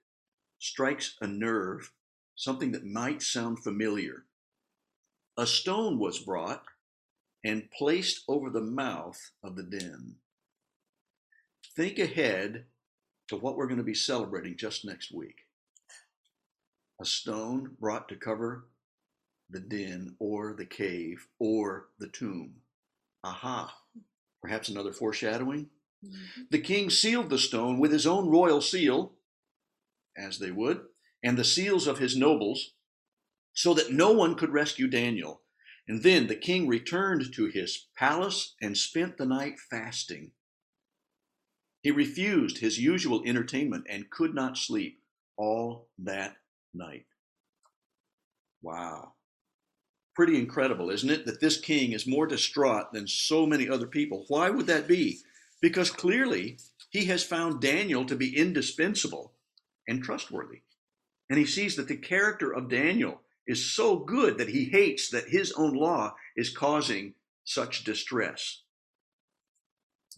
strikes 0.58 1.16
a 1.20 1.26
nerve, 1.26 1.92
something 2.34 2.72
that 2.72 2.84
might 2.84 3.22
sound 3.22 3.60
familiar. 3.60 4.24
A 5.36 5.46
stone 5.46 5.98
was 5.98 6.18
brought 6.18 6.64
and 7.44 7.70
placed 7.70 8.22
over 8.28 8.50
the 8.50 8.60
mouth 8.60 9.18
of 9.42 9.56
the 9.56 9.62
den. 9.62 10.16
Think 11.74 11.98
ahead 11.98 12.66
to 13.28 13.36
what 13.36 13.56
we're 13.56 13.66
going 13.66 13.78
to 13.78 13.84
be 13.84 13.94
celebrating 13.94 14.56
just 14.56 14.84
next 14.84 15.12
week. 15.12 15.46
A 17.00 17.04
stone 17.04 17.76
brought 17.80 18.08
to 18.08 18.16
cover 18.16 18.66
the 19.48 19.60
den 19.60 20.14
or 20.18 20.54
the 20.56 20.66
cave 20.66 21.26
or 21.38 21.88
the 21.98 22.08
tomb. 22.08 22.54
Aha, 23.24 23.74
perhaps 24.40 24.68
another 24.68 24.92
foreshadowing? 24.92 25.70
Mm-hmm. 26.04 26.42
The 26.50 26.58
king 26.58 26.90
sealed 26.90 27.30
the 27.30 27.38
stone 27.38 27.78
with 27.78 27.92
his 27.92 28.06
own 28.06 28.28
royal 28.28 28.60
seal, 28.60 29.14
as 30.16 30.38
they 30.38 30.50
would, 30.50 30.80
and 31.22 31.38
the 31.38 31.44
seals 31.44 31.86
of 31.86 31.98
his 31.98 32.16
nobles, 32.16 32.74
so 33.54 33.74
that 33.74 33.92
no 33.92 34.10
one 34.10 34.34
could 34.34 34.50
rescue 34.50 34.88
Daniel. 34.88 35.42
And 35.86 36.02
then 36.02 36.26
the 36.26 36.36
king 36.36 36.66
returned 36.66 37.32
to 37.34 37.46
his 37.46 37.86
palace 37.96 38.54
and 38.60 38.76
spent 38.76 39.18
the 39.18 39.26
night 39.26 39.58
fasting. 39.58 40.32
He 41.82 41.90
refused 41.90 42.58
his 42.58 42.78
usual 42.78 43.22
entertainment 43.26 43.86
and 43.88 44.10
could 44.10 44.34
not 44.34 44.56
sleep 44.56 45.00
all 45.36 45.88
that 45.98 46.36
night. 46.72 47.06
Wow. 48.62 49.14
Pretty 50.14 50.38
incredible, 50.38 50.90
isn't 50.90 51.10
it? 51.10 51.24
That 51.26 51.40
this 51.40 51.58
king 51.58 51.92
is 51.92 52.06
more 52.06 52.26
distraught 52.26 52.92
than 52.92 53.08
so 53.08 53.46
many 53.46 53.68
other 53.68 53.86
people. 53.86 54.24
Why 54.28 54.50
would 54.50 54.66
that 54.66 54.86
be? 54.86 55.20
Because 55.60 55.90
clearly 55.90 56.58
he 56.90 57.06
has 57.06 57.24
found 57.24 57.62
Daniel 57.62 58.04
to 58.04 58.16
be 58.16 58.36
indispensable 58.36 59.32
and 59.88 60.02
trustworthy. 60.02 60.60
And 61.30 61.38
he 61.38 61.46
sees 61.46 61.76
that 61.76 61.88
the 61.88 61.96
character 61.96 62.52
of 62.52 62.68
Daniel 62.68 63.22
is 63.46 63.74
so 63.74 63.96
good 63.96 64.38
that 64.38 64.50
he 64.50 64.66
hates 64.66 65.08
that 65.10 65.28
his 65.28 65.52
own 65.52 65.74
law 65.74 66.14
is 66.36 66.54
causing 66.54 67.14
such 67.44 67.84
distress. 67.84 68.62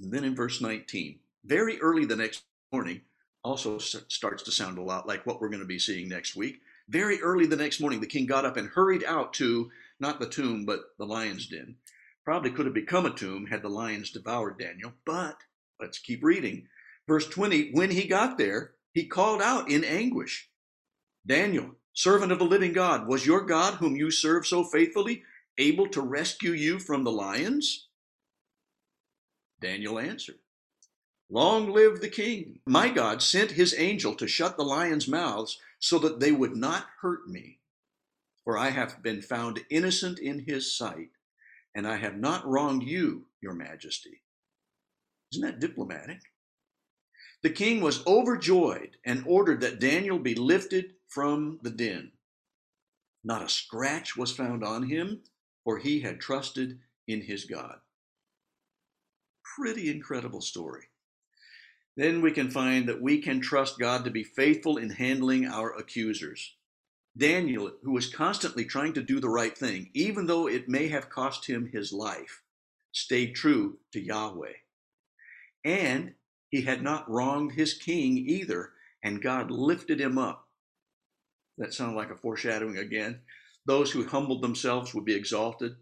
And 0.01 0.13
then 0.13 0.25
in 0.25 0.35
verse 0.35 0.61
19, 0.61 1.21
very 1.45 1.81
early 1.81 2.05
the 2.05 2.17
next 2.17 2.43
morning, 2.73 3.03
also 3.45 3.79
starts 3.79 4.43
to 4.43 4.51
sound 4.51 4.79
a 4.79 4.83
lot 4.83 5.07
like 5.07 5.25
what 5.27 5.41
we're 5.41 5.51
going 5.51 5.61
to 5.61 5.67
be 5.67 5.79
seeing 5.79 6.09
next 6.09 6.35
week. 6.35 6.61
Very 6.89 7.21
early 7.21 7.47
the 7.47 7.57
next 7.57 7.81
morning, 7.81 8.01
the 8.01 8.07
king 8.07 8.27
got 8.27 8.45
up 8.45 8.57
and 8.57 8.69
hurried 8.69 9.05
out 9.05 9.35
to 9.35 9.71
not 10.01 10.21
the 10.21 10.29
tomb, 10.29 10.65
but 10.65 10.81
the 10.99 11.07
lion's 11.07 11.47
den. 11.47 11.77
Probably 12.25 12.51
could 12.51 12.67
have 12.67 12.75
become 12.75 13.07
a 13.07 13.15
tomb 13.15 13.47
had 13.47 13.63
the 13.63 13.69
lions 13.69 14.11
devoured 14.11 14.59
Daniel, 14.59 14.93
but 15.05 15.37
let's 15.81 15.99
keep 15.99 16.23
reading. 16.23 16.69
Verse 17.07 17.29
20 17.29 17.73
When 17.73 17.91
he 17.91 18.07
got 18.07 18.39
there, 18.39 18.73
he 18.93 19.07
called 19.07 19.43
out 19.43 19.71
in 19.71 19.85
anguish 19.85 20.49
Daniel, 21.27 21.77
servant 21.93 22.33
of 22.33 22.39
the 22.39 22.45
living 22.45 22.73
God, 22.73 23.07
was 23.07 23.27
your 23.27 23.43
God, 23.43 23.75
whom 23.75 23.97
you 23.97 24.11
serve 24.11 24.47
so 24.47 24.65
faithfully, 24.65 25.23
able 25.59 25.89
to 25.89 26.01
rescue 26.01 26.53
you 26.53 26.79
from 26.79 27.05
the 27.05 27.13
lions? 27.13 27.89
Daniel 29.61 29.99
answered, 29.99 30.39
Long 31.31 31.73
live 31.73 32.01
the 32.01 32.09
king. 32.09 32.61
My 32.67 32.91
God 32.91 33.23
sent 33.23 33.53
his 33.53 33.75
angel 33.77 34.15
to 34.17 34.29
shut 34.29 34.57
the 34.57 34.65
lions' 34.65 35.09
mouths 35.09 35.59
so 35.79 35.99
that 36.01 36.21
they 36.21 36.33
would 36.33 36.55
not 36.55 36.87
hurt 37.01 37.27
me. 37.27 37.61
For 38.45 38.59
I 38.59 38.71
have 38.71 39.03
been 39.03 39.23
found 39.23 39.65
innocent 39.71 40.19
in 40.19 40.45
his 40.47 40.77
sight, 40.77 41.11
and 41.75 41.87
I 41.87 41.97
have 41.97 42.17
not 42.17 42.47
wronged 42.47 42.83
you, 42.83 43.27
your 43.41 43.55
majesty. 43.55 44.23
Isn't 45.33 45.47
that 45.47 45.61
diplomatic? 45.61 46.21
The 47.43 47.51
king 47.51 47.81
was 47.81 48.07
overjoyed 48.07 48.97
and 49.05 49.25
ordered 49.27 49.61
that 49.63 49.81
Daniel 49.81 50.19
be 50.19 50.35
lifted 50.35 50.95
from 51.09 51.59
the 51.63 51.71
den. 51.71 52.13
Not 53.23 53.43
a 53.43 53.49
scratch 53.49 54.17
was 54.17 54.33
found 54.33 54.63
on 54.63 54.85
him, 54.85 55.23
for 55.65 55.79
he 55.79 56.01
had 56.01 56.21
trusted 56.21 56.79
in 57.09 57.23
his 57.23 57.45
God. 57.45 57.77
Pretty 59.57 59.91
incredible 59.91 60.41
story. 60.41 60.85
Then 61.97 62.21
we 62.21 62.33
can 62.33 62.51
find 62.51 62.89
that 62.89 63.01
we 63.01 63.21
can 63.21 63.41
trust 63.41 63.79
God 63.79 64.05
to 64.05 64.11
be 64.11 64.25
faithful 64.25 64.79
in 64.79 64.91
handling 64.91 65.47
our 65.47 65.73
accusers. 65.75 66.55
Daniel, 67.17 67.71
who 67.83 67.93
was 67.93 68.13
constantly 68.13 68.65
trying 68.65 68.93
to 68.95 69.03
do 69.03 69.21
the 69.21 69.29
right 69.29 69.57
thing, 69.57 69.91
even 69.95 70.27
though 70.27 70.49
it 70.49 70.69
may 70.69 70.89
have 70.89 71.11
cost 71.11 71.47
him 71.47 71.71
his 71.73 71.93
life, 71.93 72.43
stayed 72.93 73.35
true 73.35 73.79
to 73.93 74.01
Yahweh. 74.01 74.55
And 75.65 76.15
he 76.51 76.63
had 76.63 76.83
not 76.83 77.09
wronged 77.09 77.53
his 77.53 77.75
king 77.75 78.19
either, 78.19 78.73
and 79.03 79.23
God 79.23 79.51
lifted 79.51 80.01
him 80.01 80.19
up. 80.19 80.49
That 81.57 81.73
sounded 81.73 81.97
like 81.97 82.11
a 82.11 82.17
foreshadowing 82.17 82.79
again. 82.79 83.21
Those 83.65 83.93
who 83.93 84.07
humbled 84.07 84.43
themselves 84.43 84.93
would 84.93 85.05
be 85.05 85.15
exalted, 85.15 85.77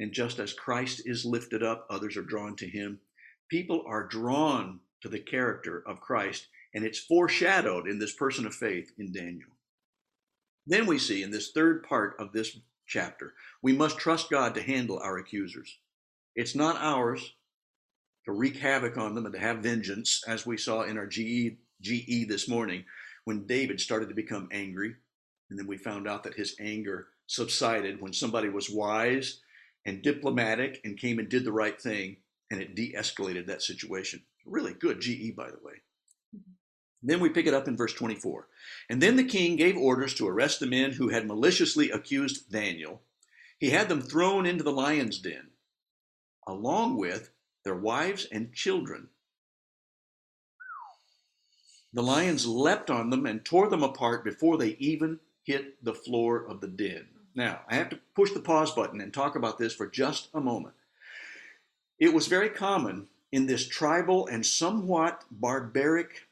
and 0.00 0.12
just 0.12 0.40
as 0.40 0.52
Christ 0.52 1.02
is 1.06 1.24
lifted 1.24 1.62
up, 1.62 1.86
others 1.90 2.16
are 2.16 2.22
drawn 2.22 2.56
to 2.56 2.68
him. 2.68 3.00
People 3.48 3.84
are 3.86 4.08
drawn 4.08 4.80
to 5.00 5.08
the 5.08 5.20
character 5.20 5.82
of 5.86 6.00
Christ, 6.00 6.48
and 6.74 6.84
it's 6.84 6.98
foreshadowed 6.98 7.86
in 7.86 7.98
this 7.98 8.14
person 8.14 8.46
of 8.46 8.54
faith 8.54 8.92
in 8.98 9.12
Daniel. 9.12 9.51
Then 10.66 10.86
we 10.86 10.98
see 10.98 11.22
in 11.22 11.30
this 11.30 11.50
third 11.50 11.82
part 11.82 12.16
of 12.18 12.32
this 12.32 12.56
chapter, 12.86 13.34
we 13.62 13.72
must 13.72 13.98
trust 13.98 14.30
God 14.30 14.54
to 14.54 14.62
handle 14.62 14.98
our 14.98 15.18
accusers. 15.18 15.78
It's 16.34 16.54
not 16.54 16.76
ours 16.76 17.34
to 18.24 18.32
wreak 18.32 18.56
havoc 18.56 18.96
on 18.96 19.14
them 19.14 19.26
and 19.26 19.34
to 19.34 19.40
have 19.40 19.58
vengeance, 19.58 20.22
as 20.26 20.46
we 20.46 20.56
saw 20.56 20.82
in 20.82 20.96
our 20.96 21.06
GE, 21.06 21.56
GE 21.80 22.28
this 22.28 22.48
morning 22.48 22.84
when 23.24 23.46
David 23.46 23.80
started 23.80 24.08
to 24.08 24.14
become 24.14 24.48
angry. 24.52 24.94
And 25.50 25.58
then 25.58 25.66
we 25.66 25.76
found 25.76 26.08
out 26.08 26.22
that 26.24 26.34
his 26.34 26.56
anger 26.60 27.08
subsided 27.26 28.00
when 28.00 28.12
somebody 28.12 28.48
was 28.48 28.70
wise 28.70 29.40
and 29.84 30.02
diplomatic 30.02 30.80
and 30.84 30.98
came 30.98 31.18
and 31.18 31.28
did 31.28 31.44
the 31.44 31.52
right 31.52 31.80
thing, 31.80 32.16
and 32.50 32.60
it 32.60 32.74
de 32.74 32.92
escalated 32.92 33.46
that 33.46 33.62
situation. 33.62 34.22
Really 34.46 34.74
good 34.74 35.00
GE, 35.00 35.34
by 35.36 35.48
the 35.50 35.58
way. 35.62 35.74
Then 37.02 37.20
we 37.20 37.30
pick 37.30 37.46
it 37.46 37.54
up 37.54 37.66
in 37.66 37.76
verse 37.76 37.92
24. 37.92 38.46
And 38.88 39.02
then 39.02 39.16
the 39.16 39.24
king 39.24 39.56
gave 39.56 39.76
orders 39.76 40.14
to 40.14 40.28
arrest 40.28 40.60
the 40.60 40.66
men 40.66 40.92
who 40.92 41.08
had 41.08 41.26
maliciously 41.26 41.90
accused 41.90 42.50
Daniel. 42.50 43.02
He 43.58 43.70
had 43.70 43.88
them 43.88 44.00
thrown 44.00 44.46
into 44.46 44.62
the 44.62 44.72
lion's 44.72 45.18
den, 45.18 45.50
along 46.46 46.96
with 46.96 47.30
their 47.64 47.74
wives 47.74 48.26
and 48.30 48.52
children. 48.52 49.08
The 51.92 52.02
lions 52.02 52.46
leapt 52.46 52.90
on 52.90 53.10
them 53.10 53.26
and 53.26 53.44
tore 53.44 53.68
them 53.68 53.82
apart 53.82 54.24
before 54.24 54.56
they 54.56 54.70
even 54.78 55.20
hit 55.44 55.84
the 55.84 55.94
floor 55.94 56.44
of 56.44 56.60
the 56.60 56.68
den. 56.68 57.06
Now, 57.34 57.60
I 57.68 57.74
have 57.74 57.90
to 57.90 58.00
push 58.14 58.32
the 58.32 58.40
pause 58.40 58.72
button 58.72 59.00
and 59.00 59.12
talk 59.12 59.36
about 59.36 59.58
this 59.58 59.74
for 59.74 59.86
just 59.86 60.28
a 60.34 60.40
moment. 60.40 60.74
It 61.98 62.12
was 62.12 62.26
very 62.26 62.48
common 62.48 63.08
in 63.30 63.46
this 63.46 63.66
tribal 63.66 64.26
and 64.26 64.44
somewhat 64.44 65.24
barbaric 65.30 66.26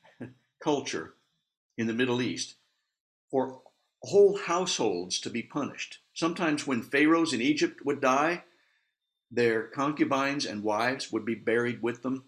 culture 0.62 1.14
in 1.76 1.86
the 1.86 1.94
Middle 1.94 2.22
East 2.22 2.54
for 3.30 3.62
whole 4.02 4.38
households 4.38 5.20
to 5.20 5.30
be 5.30 5.42
punished. 5.42 5.98
Sometimes, 6.14 6.66
when 6.66 6.82
pharaohs 6.82 7.32
in 7.32 7.40
Egypt 7.40 7.84
would 7.84 8.00
die, 8.00 8.44
their 9.30 9.62
concubines 9.62 10.44
and 10.44 10.62
wives 10.62 11.12
would 11.12 11.24
be 11.24 11.34
buried 11.34 11.82
with 11.82 12.02
them. 12.02 12.24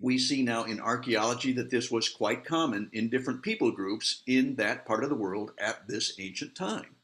We 0.00 0.18
see 0.18 0.42
now 0.42 0.64
in 0.64 0.80
archaeology 0.80 1.52
that 1.52 1.70
this 1.70 1.90
was 1.90 2.08
quite 2.08 2.44
common 2.44 2.90
in 2.92 3.08
different 3.08 3.42
people 3.42 3.72
groups 3.72 4.22
in 4.26 4.56
that 4.56 4.86
part 4.86 5.04
of 5.04 5.10
the 5.10 5.16
world 5.16 5.52
at 5.58 5.88
this 5.88 6.18
ancient 6.18 6.54
time. 6.54 6.96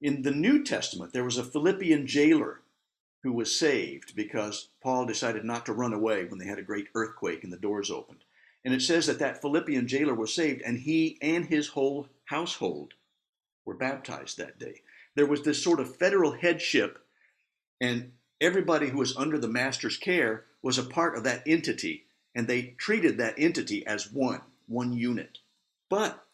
In 0.00 0.22
the 0.22 0.32
New 0.32 0.64
Testament, 0.64 1.12
there 1.12 1.24
was 1.24 1.38
a 1.38 1.44
Philippian 1.44 2.06
jailer 2.06 2.60
who 3.22 3.32
was 3.32 3.56
saved 3.56 4.16
because 4.16 4.68
Paul 4.82 5.06
decided 5.06 5.44
not 5.44 5.64
to 5.66 5.72
run 5.72 5.92
away 5.92 6.24
when 6.24 6.38
they 6.38 6.46
had 6.46 6.58
a 6.58 6.62
great 6.62 6.88
earthquake 6.94 7.44
and 7.44 7.52
the 7.52 7.56
doors 7.56 7.90
opened. 7.90 8.24
And 8.64 8.72
it 8.72 8.82
says 8.82 9.06
that 9.06 9.18
that 9.18 9.40
Philippian 9.40 9.88
jailer 9.88 10.14
was 10.14 10.34
saved, 10.34 10.62
and 10.62 10.78
he 10.78 11.18
and 11.20 11.46
his 11.46 11.68
whole 11.68 12.08
household 12.26 12.94
were 13.64 13.74
baptized 13.74 14.38
that 14.38 14.58
day. 14.58 14.82
There 15.14 15.26
was 15.26 15.42
this 15.42 15.62
sort 15.62 15.80
of 15.80 15.96
federal 15.96 16.32
headship, 16.32 16.98
and 17.80 18.12
everybody 18.40 18.88
who 18.88 18.98
was 18.98 19.16
under 19.16 19.38
the 19.38 19.48
master's 19.48 19.96
care 19.96 20.44
was 20.62 20.78
a 20.78 20.84
part 20.84 21.16
of 21.16 21.24
that 21.24 21.42
entity, 21.46 22.04
and 22.34 22.46
they 22.46 22.74
treated 22.78 23.18
that 23.18 23.34
entity 23.36 23.86
as 23.86 24.12
one, 24.12 24.40
one 24.68 24.92
unit. 24.92 25.38
But 25.90 26.24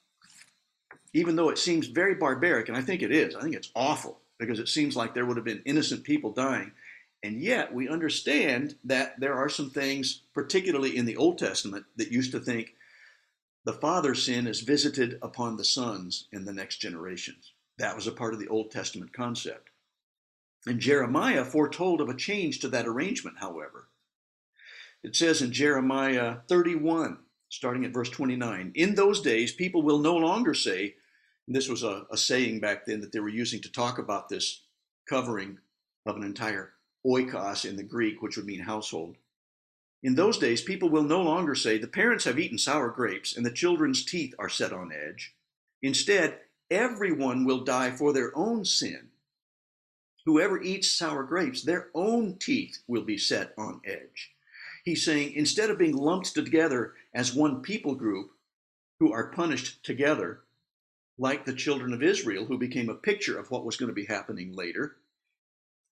even 1.13 1.37
though 1.37 1.49
it 1.49 1.59
seems 1.59 1.87
very 1.87 2.15
barbaric, 2.15 2.69
and 2.69 2.77
I 2.77 2.83
think 2.83 3.03
it 3.03 3.11
is, 3.11 3.35
I 3.35 3.41
think 3.41 3.55
it's 3.55 3.73
awful 3.75 4.21
because 4.39 4.61
it 4.61 4.69
seems 4.69 4.95
like 4.95 5.15
there 5.15 5.27
would 5.27 5.37
have 5.37 5.45
been 5.45 5.63
innocent 5.65 6.05
people 6.05 6.31
dying. 6.31 6.73
And 7.23 7.41
yet 7.41 7.75
we 7.75 7.89
understand 7.89 8.77
that 8.85 9.19
there 9.19 9.35
are 9.35 9.49
some 9.49 9.71
things, 9.71 10.23
particularly 10.35 10.97
in 10.97 11.05
the 11.05 11.17
Old 11.17 11.39
Testament, 11.39 11.85
that 11.97 12.13
used 12.13 12.33
to 12.33 12.41
think 12.41 12.75
the 13.65 13.73
father's 13.73 14.25
sin 14.25 14.47
is 14.47 14.61
visited 14.61 15.19
upon 15.21 15.57
the 15.57 15.65
sons 15.65 16.29
in 16.33 16.45
the 16.45 16.53
next 16.53 16.77
generations. 16.77 17.53
That 17.79 17.97
was 17.97 18.07
a 18.07 18.13
part 18.13 18.35
of 18.35 18.41
the 18.41 18.49
Old 18.49 18.71
Testament 18.71 19.13
concept. 19.13 19.71
And 20.67 20.81
Jeremiah 20.81 21.45
foretold 21.45 22.01
of 22.01 22.09
a 22.09 22.17
change 22.17 22.61
to 22.61 22.69
that 22.69 22.87
arrangement, 22.87 23.39
however. 23.39 23.89
It 25.03 25.17
says 25.17 25.43
in 25.43 25.53
Jeremiah 25.53 26.39
31, 26.49 27.19
starting 27.49 27.85
at 27.85 27.93
verse 27.93 28.11
29, 28.11 28.73
In 28.75 28.95
those 28.95 29.21
days, 29.21 29.53
people 29.53 29.83
will 29.83 29.99
no 29.99 30.17
longer 30.17 30.55
say, 30.55 30.95
this 31.47 31.69
was 31.69 31.83
a, 31.83 32.07
a 32.11 32.17
saying 32.17 32.61
back 32.61 32.85
then 32.85 33.01
that 33.01 33.13
they 33.13 33.21
were 33.21 33.29
using 33.29 33.61
to 33.63 33.73
talk 33.73 33.99
about 33.99 34.29
this 34.29 34.63
covering 35.09 35.59
of 36.05 36.17
an 36.17 36.23
entire 36.23 36.73
oikos 37.07 37.65
in 37.65 37.77
the 37.77 37.83
Greek, 37.83 38.23
which 38.23 38.37
would 38.37 38.47
mean 38.47 38.61
household. 38.61 39.17
In 40.03 40.15
those 40.15 40.39
days, 40.39 40.63
people 40.63 40.89
will 40.89 41.03
no 41.03 41.21
longer 41.23 41.55
say, 41.55 41.77
The 41.77 41.89
parents 41.89 42.25
have 42.25 42.39
eaten 42.39 42.59
sour 42.59 42.91
grapes, 42.91 43.37
and 43.37 43.45
the 43.45 43.51
children's 43.51 44.05
teeth 44.05 44.35
are 44.39 44.49
set 44.49 44.73
on 44.73 44.93
edge. 44.93 45.35
Instead, 45.83 46.39
everyone 46.71 47.45
will 47.45 47.65
die 47.65 47.91
for 47.91 48.13
their 48.13 48.37
own 48.37 48.65
sin. 48.65 49.09
Whoever 50.25 50.63
eats 50.63 50.91
sour 50.91 51.25
grapes, 51.25 51.63
their 51.63 51.89
own 51.95 52.37
teeth 52.39 52.83
will 52.87 53.03
be 53.03 53.19
set 53.19 53.55
on 53.57 53.81
edge. 53.85 54.33
He's 54.85 55.05
saying, 55.05 55.33
instead 55.33 55.71
of 55.71 55.79
being 55.79 55.97
lumped 55.97 56.35
together 56.35 56.95
as 57.15 57.35
one 57.35 57.63
people 57.63 57.95
group 57.95 58.31
who 59.01 59.13
are 59.13 59.33
punished 59.33 59.83
together, 59.85 60.41
like 61.19 61.45
the 61.45 61.55
children 61.55 61.93
of 61.93 62.03
Israel, 62.03 62.45
who 62.45 62.59
became 62.59 62.89
a 62.89 62.95
picture 62.95 63.39
of 63.39 63.51
what 63.51 63.65
was 63.65 63.77
going 63.77 63.89
to 63.89 63.95
be 63.95 64.05
happening 64.05 64.53
later, 64.53 64.97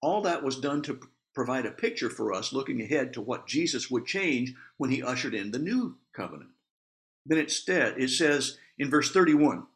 all 0.06 0.20
that 0.20 0.44
was 0.44 0.60
done 0.60 0.82
to 0.82 1.00
provide 1.34 1.66
a 1.66 1.70
picture 1.72 2.08
for 2.08 2.32
us 2.32 2.52
looking 2.52 2.80
ahead 2.80 3.12
to 3.12 3.20
what 3.20 3.48
Jesus 3.48 3.90
would 3.90 4.06
change 4.06 4.54
when 4.76 4.88
he 4.88 5.02
ushered 5.02 5.34
in 5.34 5.50
the 5.50 5.58
new 5.58 5.96
covenant. 6.12 6.50
Then 7.26 7.38
instead, 7.38 8.00
it 8.00 8.10
says 8.10 8.56
in 8.78 8.88
verse 8.88 9.10
31 9.10 9.66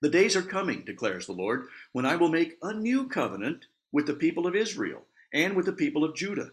The 0.00 0.10
days 0.10 0.36
are 0.36 0.42
coming, 0.42 0.84
declares 0.84 1.26
the 1.26 1.32
Lord, 1.32 1.66
when 1.90 2.06
I 2.06 2.14
will 2.14 2.28
make 2.28 2.56
a 2.62 2.72
new 2.72 3.08
covenant 3.08 3.66
with 3.90 4.06
the 4.06 4.14
people 4.14 4.46
of 4.46 4.54
Israel 4.54 5.02
and 5.34 5.56
with 5.56 5.66
the 5.66 5.72
people 5.72 6.04
of 6.04 6.14
Judah. 6.14 6.52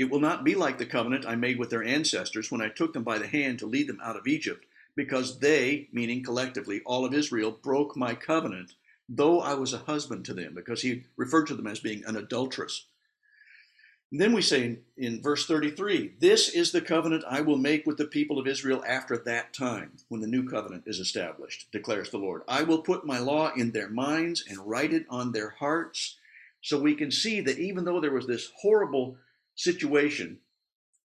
It 0.00 0.10
will 0.10 0.20
not 0.20 0.42
be 0.42 0.56
like 0.56 0.78
the 0.78 0.86
covenant 0.86 1.26
I 1.26 1.36
made 1.36 1.60
with 1.60 1.70
their 1.70 1.84
ancestors 1.84 2.50
when 2.50 2.60
I 2.60 2.70
took 2.70 2.92
them 2.92 3.04
by 3.04 3.18
the 3.18 3.28
hand 3.28 3.60
to 3.60 3.66
lead 3.66 3.86
them 3.86 4.00
out 4.02 4.16
of 4.16 4.26
Egypt, 4.26 4.66
because 4.96 5.38
they, 5.38 5.88
meaning 5.92 6.24
collectively 6.24 6.82
all 6.84 7.04
of 7.04 7.14
Israel, 7.14 7.52
broke 7.52 7.96
my 7.96 8.16
covenant 8.16 8.74
though 9.08 9.40
I 9.40 9.54
was 9.54 9.72
a 9.72 9.78
husband 9.78 10.24
to 10.26 10.34
them, 10.34 10.54
because 10.54 10.82
he 10.82 11.04
referred 11.16 11.46
to 11.46 11.54
them 11.54 11.66
as 11.66 11.80
being 11.80 12.04
an 12.04 12.16
adulteress. 12.16 12.86
And 14.10 14.20
then 14.20 14.32
we 14.32 14.40
say 14.40 14.64
in, 14.64 14.78
in, 14.96 15.22
verse 15.22 15.46
33 15.46 16.14
This 16.18 16.48
is 16.48 16.72
the 16.72 16.80
covenant 16.80 17.24
I 17.28 17.42
will 17.42 17.58
make 17.58 17.86
with 17.86 17.98
the 17.98 18.06
people 18.06 18.38
of 18.38 18.46
Israel 18.46 18.82
after 18.86 19.18
that 19.18 19.52
time, 19.52 19.92
when 20.08 20.20
the 20.20 20.26
new 20.26 20.48
covenant 20.48 20.84
is 20.86 20.98
established, 20.98 21.70
declares 21.72 22.10
the 22.10 22.18
Lord. 22.18 22.42
I 22.48 22.62
will 22.62 22.82
put 22.82 23.06
my 23.06 23.18
law 23.18 23.52
in 23.54 23.72
their 23.72 23.90
minds 23.90 24.44
and 24.48 24.58
write 24.66 24.92
it 24.92 25.04
on 25.10 25.32
their 25.32 25.50
hearts. 25.50 26.16
So 26.62 26.78
we 26.78 26.94
can 26.94 27.10
see 27.10 27.40
that 27.42 27.58
even 27.58 27.84
though 27.84 28.00
there 28.00 28.12
was 28.12 28.26
this 28.26 28.50
horrible 28.60 29.16
situation 29.54 30.38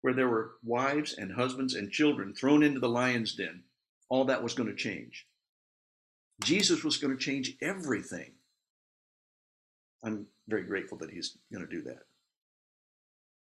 where 0.03 0.15
there 0.15 0.29
were 0.29 0.53
wives 0.63 1.15
and 1.15 1.33
husbands 1.33 1.75
and 1.75 1.91
children 1.91 2.35
thrown 2.35 2.63
into 2.63 2.81
the 2.81 2.89
lion's 2.89 3.35
den, 3.35 3.63
all 4.09 4.25
that 4.27 4.43
was 4.43 4.55
going 4.55 4.69
to 4.69 4.75
change. 4.75 5.27
Jesus 6.43 6.85
was 6.85 6.97
going 6.97 7.17
to 7.17 7.23
change 7.23 7.57
everything. 7.61 8.33
I'm 10.03 10.27
very 10.49 10.63
grateful 10.63 10.99
that 10.99 11.11
he's 11.11 11.37
going 11.53 11.67
to 11.67 11.71
do 11.71 11.83
that. 11.83 12.05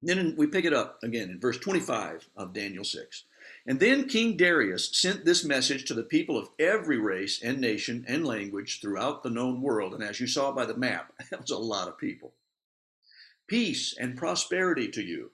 Then 0.01 0.35
we 0.37 0.47
pick 0.47 0.65
it 0.65 0.73
up 0.73 0.99
again 1.03 1.29
in 1.29 1.39
verse 1.39 1.57
25 1.57 2.29
of 2.35 2.53
Daniel 2.53 2.83
6. 2.83 3.23
And 3.65 3.79
then 3.79 4.07
King 4.07 4.37
Darius 4.37 4.89
sent 4.93 5.25
this 5.25 5.43
message 5.43 5.85
to 5.85 5.93
the 5.93 6.03
people 6.03 6.37
of 6.37 6.49
every 6.59 6.97
race 6.97 7.41
and 7.41 7.59
nation 7.59 8.05
and 8.07 8.25
language 8.25 8.81
throughout 8.81 9.23
the 9.23 9.29
known 9.29 9.61
world. 9.61 9.93
And 9.93 10.03
as 10.03 10.19
you 10.19 10.27
saw 10.27 10.51
by 10.51 10.65
the 10.65 10.77
map, 10.77 11.13
that 11.31 11.41
was 11.41 11.51
a 11.51 11.57
lot 11.57 11.87
of 11.87 11.97
people. 11.97 12.33
Peace 13.47 13.95
and 13.99 14.17
prosperity 14.17 14.87
to 14.89 15.03
you. 15.03 15.31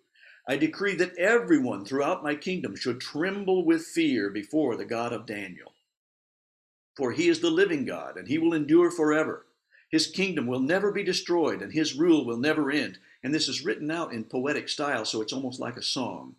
I 0.48 0.58
decree 0.58 0.96
that 0.96 1.18
everyone 1.18 1.86
throughout 1.86 2.24
my 2.24 2.36
kingdom 2.36 2.76
should 2.76 3.00
tremble 3.00 3.64
with 3.66 3.86
fear 3.86 4.30
before 4.30 4.76
the 4.76 4.86
God 4.86 5.14
of 5.14 5.26
Daniel. 5.26 5.74
For 6.98 7.12
he 7.12 7.30
is 7.30 7.40
the 7.40 7.50
living 7.50 7.86
God, 7.86 8.18
and 8.18 8.28
he 8.28 8.38
will 8.38 8.54
endure 8.54 8.92
forever. 8.92 9.46
His 9.90 10.08
kingdom 10.08 10.48
will 10.48 10.60
never 10.60 10.92
be 10.92 11.04
destroyed, 11.04 11.62
and 11.62 11.74
his 11.74 11.96
rule 11.96 12.26
will 12.26 12.38
never 12.38 12.72
end. 12.72 13.00
And 13.24 13.34
this 13.34 13.48
is 13.48 13.64
written 13.64 13.92
out 13.92 14.14
in 14.14 14.24
poetic 14.24 14.70
style, 14.70 15.06
so 15.06 15.22
it's 15.22 15.34
almost 15.34 15.60
like 15.60 15.78
a 15.78 15.82
song. 15.82 16.36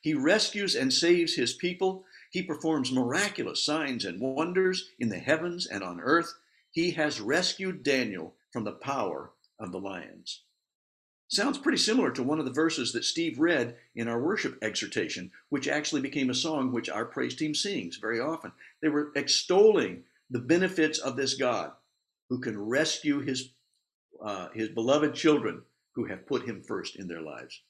He 0.00 0.14
rescues 0.14 0.74
and 0.74 0.92
saves 0.92 1.34
his 1.34 1.54
people. 1.54 2.04
He 2.30 2.42
performs 2.42 2.92
miraculous 2.92 3.64
signs 3.64 4.04
and 4.04 4.20
wonders 4.20 4.90
in 4.98 5.08
the 5.08 5.18
heavens 5.18 5.66
and 5.66 5.82
on 5.82 6.00
earth. 6.00 6.32
He 6.70 6.92
has 6.92 7.20
rescued 7.20 7.82
Daniel 7.82 8.34
from 8.52 8.64
the 8.64 8.72
power 8.72 9.32
of 9.58 9.72
the 9.72 9.80
lions. 9.80 10.42
Sounds 11.28 11.58
pretty 11.58 11.78
similar 11.78 12.12
to 12.12 12.22
one 12.22 12.38
of 12.38 12.44
the 12.44 12.52
verses 12.52 12.92
that 12.92 13.04
Steve 13.04 13.40
read 13.40 13.76
in 13.96 14.06
our 14.06 14.20
worship 14.20 14.58
exhortation, 14.62 15.32
which 15.48 15.66
actually 15.66 16.00
became 16.00 16.30
a 16.30 16.34
song 16.34 16.70
which 16.70 16.88
our 16.88 17.04
praise 17.04 17.34
team 17.34 17.52
sings 17.54 17.96
very 17.96 18.20
often. 18.20 18.52
They 18.80 18.88
were 18.88 19.12
extolling 19.16 20.04
the 20.30 20.38
benefits 20.38 20.98
of 20.98 21.16
this 21.16 21.34
God 21.34 21.72
who 22.28 22.38
can 22.38 22.58
rescue 22.58 23.20
his, 23.20 23.50
uh, 24.22 24.48
his 24.54 24.68
beloved 24.68 25.14
children 25.14 25.62
who 25.94 26.04
have 26.04 26.26
put 26.26 26.46
him 26.46 26.62
first 26.62 26.96
in 26.96 27.08
their 27.08 27.22
lives. 27.22 27.60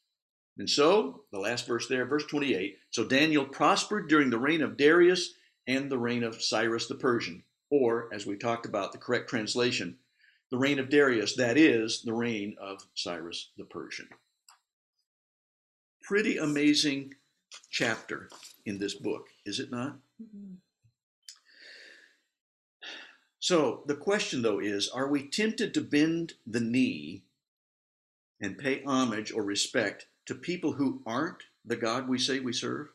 And 0.58 0.68
so, 0.68 1.24
the 1.32 1.38
last 1.38 1.66
verse 1.66 1.86
there, 1.86 2.06
verse 2.06 2.24
28 2.26 2.78
so 2.90 3.04
Daniel 3.04 3.44
prospered 3.44 4.08
during 4.08 4.30
the 4.30 4.38
reign 4.38 4.62
of 4.62 4.76
Darius 4.76 5.34
and 5.66 5.90
the 5.90 5.98
reign 5.98 6.22
of 6.22 6.42
Cyrus 6.42 6.86
the 6.86 6.94
Persian, 6.94 7.42
or, 7.70 8.08
as 8.12 8.26
we 8.26 8.36
talked 8.36 8.66
about, 8.66 8.92
the 8.92 8.98
correct 8.98 9.28
translation, 9.28 9.98
the 10.50 10.58
reign 10.58 10.78
of 10.78 10.88
Darius, 10.88 11.34
that 11.36 11.56
is, 11.56 12.02
the 12.02 12.12
reign 12.12 12.56
of 12.60 12.86
Cyrus 12.94 13.50
the 13.56 13.64
Persian. 13.64 14.08
Pretty 16.02 16.38
amazing 16.38 17.14
chapter 17.70 18.28
in 18.64 18.78
this 18.78 18.94
book, 18.94 19.28
is 19.44 19.58
it 19.58 19.70
not? 19.70 19.96
Mm-hmm. 20.22 20.54
So 23.40 23.82
the 23.86 23.94
question, 23.94 24.42
though, 24.42 24.58
is 24.58 24.88
are 24.88 25.08
we 25.08 25.28
tempted 25.28 25.72
to 25.74 25.80
bend 25.80 26.34
the 26.46 26.60
knee 26.60 27.22
and 28.40 28.58
pay 28.58 28.82
homage 28.84 29.32
or 29.32 29.42
respect 29.42 30.06
to 30.26 30.34
people 30.34 30.72
who 30.72 31.02
aren't 31.06 31.44
the 31.64 31.76
God 31.76 32.08
we 32.08 32.18
say 32.18 32.40
we 32.40 32.52
serve? 32.52 32.88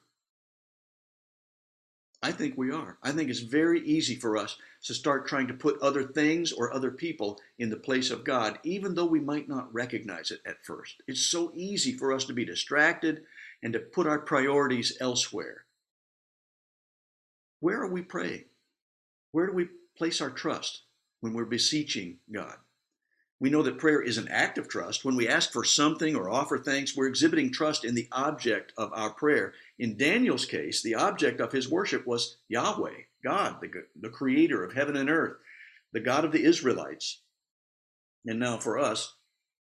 I 2.24 2.32
think 2.32 2.56
we 2.56 2.72
are. 2.72 2.98
I 3.02 3.12
think 3.12 3.30
it's 3.30 3.40
very 3.40 3.82
easy 3.82 4.16
for 4.16 4.38
us 4.38 4.58
to 4.84 4.94
start 4.94 5.28
trying 5.28 5.48
to 5.48 5.56
put 5.56 5.82
other 5.82 6.04
things 6.04 6.52
or 6.52 6.72
other 6.72 6.92
people 6.92 7.40
in 7.58 7.70
the 7.70 7.78
place 7.78 8.12
of 8.12 8.24
God, 8.24 8.60
even 8.64 8.94
though 8.94 9.06
we 9.06 9.20
might 9.20 9.50
not 9.50 9.74
recognize 9.74 10.30
it 10.30 10.42
at 10.46 10.64
first. 10.64 11.02
It's 11.08 11.22
so 11.22 11.52
easy 11.56 11.94
for 11.94 12.14
us 12.14 12.26
to 12.26 12.34
be 12.34 12.46
distracted 12.46 13.24
and 13.64 13.74
to 13.74 13.80
put 13.80 14.06
our 14.06 14.20
priorities 14.20 14.98
elsewhere. 15.02 15.66
Where 17.60 17.82
are 17.82 17.92
we 17.92 18.04
praying? 18.04 18.46
Where 19.32 19.48
do 19.48 19.54
we 19.54 19.70
place 19.98 20.22
our 20.22 20.32
trust 20.32 20.82
when 21.22 21.34
we're 21.34 21.46
beseeching 21.46 22.18
God? 22.32 22.56
We 23.42 23.50
know 23.50 23.64
that 23.64 23.80
prayer 23.80 24.04
is 24.04 24.20
an 24.20 24.28
act 24.28 24.60
of 24.60 24.68
trust. 24.68 25.04
When 25.04 25.16
we 25.16 25.28
ask 25.28 25.52
for 25.52 25.64
something 25.64 26.16
or 26.16 26.30
offer 26.30 26.60
thanks, 26.60 26.96
we're 26.96 27.08
exhibiting 27.08 27.52
trust 27.52 27.84
in 27.84 27.96
the 27.96 28.08
object 28.12 28.72
of 28.78 28.92
our 28.94 29.10
prayer. 29.10 29.56
In 29.80 29.98
Daniel's 29.98 30.46
case, 30.46 30.84
the 30.84 30.94
object 30.94 31.42
of 31.42 31.52
his 31.52 31.68
worship 31.68 32.06
was 32.06 32.38
Yahweh, 32.50 32.94
God, 33.24 33.56
the, 33.60 33.72
the 34.00 34.10
creator 34.10 34.64
of 34.64 34.74
heaven 34.74 34.96
and 34.96 35.10
earth, 35.10 35.38
the 35.92 36.00
God 36.00 36.24
of 36.24 36.32
the 36.32 36.44
Israelites. 36.44 37.22
And 38.28 38.40
now 38.40 38.60
for 38.60 38.78
us, 38.78 39.16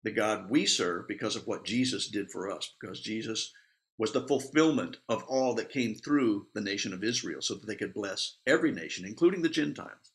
the 0.04 0.12
God 0.12 0.48
we 0.48 0.64
serve 0.64 1.08
because 1.08 1.34
of 1.34 1.48
what 1.48 1.64
Jesus 1.64 2.06
did 2.06 2.30
for 2.30 2.48
us, 2.48 2.72
because 2.80 3.00
Jesus 3.00 3.52
was 3.98 4.12
the 4.12 4.28
fulfillment 4.28 4.98
of 5.08 5.24
all 5.24 5.54
that 5.54 5.70
came 5.72 5.96
through 5.96 6.46
the 6.54 6.60
nation 6.60 6.92
of 6.92 7.02
Israel 7.02 7.42
so 7.42 7.54
that 7.54 7.66
they 7.66 7.74
could 7.74 7.94
bless 7.94 8.36
every 8.46 8.70
nation, 8.70 9.04
including 9.04 9.42
the 9.42 9.48
Gentiles. 9.48 10.12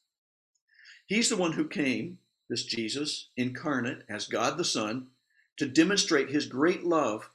He's 1.05 1.27
the 1.27 1.35
one 1.35 1.51
who 1.51 1.67
came 1.67 2.19
this 2.51 2.65
Jesus 2.65 3.29
incarnate 3.37 4.03
as 4.09 4.27
God 4.27 4.57
the 4.57 4.65
Son, 4.65 5.07
to 5.55 5.65
demonstrate 5.65 6.29
his 6.29 6.47
great 6.47 6.83
love 6.83 7.29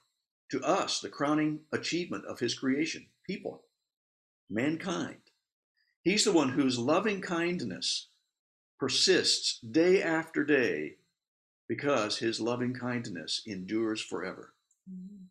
to 0.51 0.63
us, 0.63 1.01
the 1.01 1.09
crowning 1.09 1.61
achievement 1.73 2.27
of 2.27 2.39
his 2.39 2.53
creation, 2.53 3.07
people, 3.27 3.63
mankind. 4.51 5.17
He's 6.03 6.25
the 6.25 6.33
one 6.33 6.51
whose 6.51 6.79
loving 6.79 7.23
kindness 7.23 8.09
persists 8.79 9.59
day 9.61 10.03
after 10.03 10.45
day 10.45 10.97
because 11.67 12.19
his 12.19 12.39
loving 12.39 12.75
kindness 12.75 13.41
endures 13.47 14.03
forever. 14.03 14.53
Mm-hmm. 14.89 15.25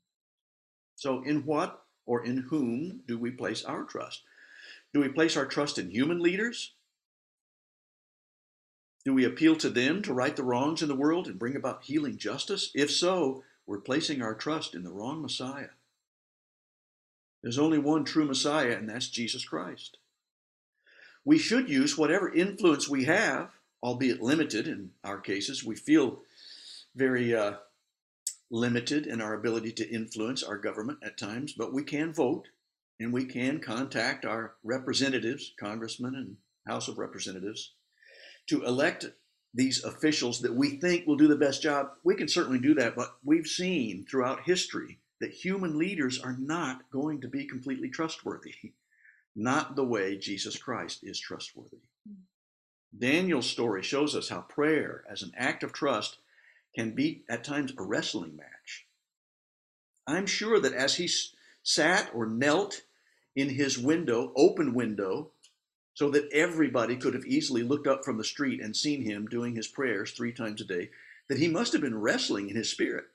So, 0.96 1.22
in 1.22 1.46
what 1.46 1.84
or 2.08 2.26
in 2.26 2.38
whom 2.38 3.02
do 3.08 3.20
we 3.20 3.30
place 3.30 3.64
our 3.64 3.84
trust? 3.84 4.24
Do 4.96 5.02
we 5.02 5.10
place 5.10 5.38
our 5.38 5.46
trust 5.46 5.78
in 5.78 5.92
human 5.92 6.20
leaders 6.20 6.75
Do 9.06 9.14
we 9.14 9.24
appeal 9.24 9.56
to 9.58 9.70
them 9.70 10.02
to 10.02 10.14
right 10.14 10.36
the 10.36 10.44
wrongs 10.44 10.82
in 10.82 10.88
the 10.88 10.96
world 10.96 11.28
and 11.28 11.38
bring 11.38 11.56
about 11.56 11.84
healing 11.84 12.18
justice? 12.18 12.72
If 12.74 12.90
so, 12.90 13.44
we're 13.68 13.80
placing 13.80 14.24
our 14.24 14.34
trust 14.34 14.74
in 14.74 14.84
the 14.84 14.92
wrong 14.92 15.22
Messiah. 15.22 15.70
There's 17.44 17.60
only 17.60 17.78
one 17.78 18.04
true 18.04 18.26
Messiah, 18.26 18.72
and 18.72 18.90
that's 18.90 19.08
Jesus 19.08 19.46
Christ. 19.46 19.98
We 21.24 21.38
should 21.38 21.70
use 21.70 21.96
whatever 21.96 22.34
influence 22.34 22.90
we 22.90 23.06
have, 23.06 23.52
albeit 23.84 24.24
limited 24.24 24.68
in 24.68 24.92
our 25.04 25.20
cases. 25.20 25.64
We 25.64 25.76
feel 25.76 26.20
very 26.96 27.36
uh, 27.36 27.58
limited 28.50 29.06
in 29.06 29.22
our 29.22 29.36
ability 29.36 29.74
to 29.74 29.90
influence 29.90 30.42
our 30.42 30.58
government 30.58 31.00
at 31.04 31.18
times, 31.18 31.54
but 31.54 31.72
we 31.72 31.84
can 31.84 32.12
vote 32.12 32.48
and 33.00 33.14
we 33.14 33.26
can 33.26 33.60
contact 33.60 34.26
our 34.26 34.56
representatives, 34.64 35.54
congressmen 35.60 36.16
and 36.16 36.38
House 36.66 36.88
of 36.88 36.98
Representatives, 36.98 37.74
to 38.48 38.64
elect 38.64 39.06
these 39.54 39.84
officials 39.84 40.42
that 40.42 40.54
we 40.54 40.72
think 40.72 41.08
will 41.08 41.16
do 41.16 41.28
the 41.28 41.36
best 41.36 41.62
job. 41.62 41.92
We 42.04 42.16
can 42.16 42.28
certainly 42.28 42.60
do 42.60 42.74
that, 42.76 42.96
but 42.96 43.16
we've 43.24 43.48
seen 43.48 44.06
throughout 44.06 44.44
history 44.44 45.00
that 45.22 45.32
human 45.32 45.78
leaders 45.78 46.20
are 46.20 46.36
not 46.38 46.90
going 46.92 47.22
to 47.22 47.28
be 47.28 47.46
completely 47.46 47.90
trustworthy, 47.90 48.74
not 49.36 49.76
the 49.76 49.86
way 49.86 50.18
Jesus 50.18 50.58
Christ 50.58 51.00
is 51.04 51.20
trustworthy. 51.20 51.78
Daniel's 52.98 53.50
story 53.50 53.82
shows 53.82 54.16
us 54.16 54.30
how 54.30 54.42
prayer, 54.42 55.04
as 55.10 55.22
an 55.22 55.32
act 55.38 55.64
of 55.64 55.74
trust, 55.74 56.18
can 56.76 56.92
be 56.92 57.24
at 57.30 57.44
times 57.44 57.74
a 57.78 57.84
wrestling 57.84 58.36
match. 58.36 58.86
I'm 60.06 60.26
sure 60.26 60.60
that 60.60 60.74
as 60.74 60.96
he 60.96 61.10
sat 61.64 62.10
or 62.14 62.26
knelt 62.26 62.82
in 63.36 63.50
his 63.50 63.78
window, 63.78 64.32
open 64.36 64.74
window, 64.74 65.32
so 65.96 66.10
that 66.10 66.30
everybody 66.32 66.98
could 66.98 67.14
have 67.14 67.26
easily 67.26 67.64
looked 67.64 67.88
up 67.88 68.06
from 68.06 68.18
the 68.18 68.24
street 68.24 68.62
and 68.62 68.76
seen 68.76 69.02
him 69.02 69.26
doing 69.26 69.56
his 69.56 69.68
prayers 69.68 70.12
three 70.12 70.34
times 70.34 70.62
a 70.62 70.66
day, 70.66 70.90
that 71.30 71.40
he 71.40 71.48
must 71.48 71.72
have 71.72 71.82
been 71.82 72.00
wrestling 72.00 72.50
in 72.50 72.56
his 72.56 72.70
spirit. 72.70 73.06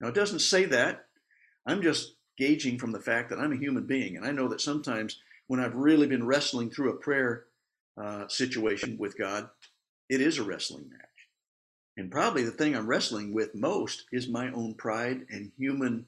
Now, 0.00 0.08
it 0.08 0.14
doesn't 0.14 0.38
say 0.38 0.64
that. 0.66 1.06
I'm 1.66 1.82
just 1.82 2.14
gauging 2.38 2.78
from 2.78 2.92
the 2.92 3.00
fact 3.00 3.30
that 3.30 3.40
I'm 3.40 3.52
a 3.52 3.58
human 3.58 3.84
being, 3.84 4.16
and 4.16 4.24
I 4.24 4.30
know 4.30 4.48
that 4.48 4.60
sometimes 4.60 5.20
when 5.48 5.60
I've 5.60 5.74
really 5.74 6.06
been 6.06 6.26
wrestling 6.26 6.70
through 6.70 6.90
a 6.92 6.96
prayer 6.96 7.44
uh, 8.00 8.28
situation 8.28 8.96
with 8.96 9.18
God, 9.18 9.50
it 10.08 10.20
is 10.20 10.38
a 10.38 10.44
wrestling 10.44 10.88
match. 10.88 11.00
And 11.96 12.12
probably 12.12 12.44
the 12.44 12.52
thing 12.52 12.76
I'm 12.76 12.86
wrestling 12.86 13.34
with 13.34 13.56
most 13.56 14.04
is 14.12 14.28
my 14.28 14.52
own 14.52 14.74
pride 14.74 15.26
and 15.30 15.50
human 15.58 16.06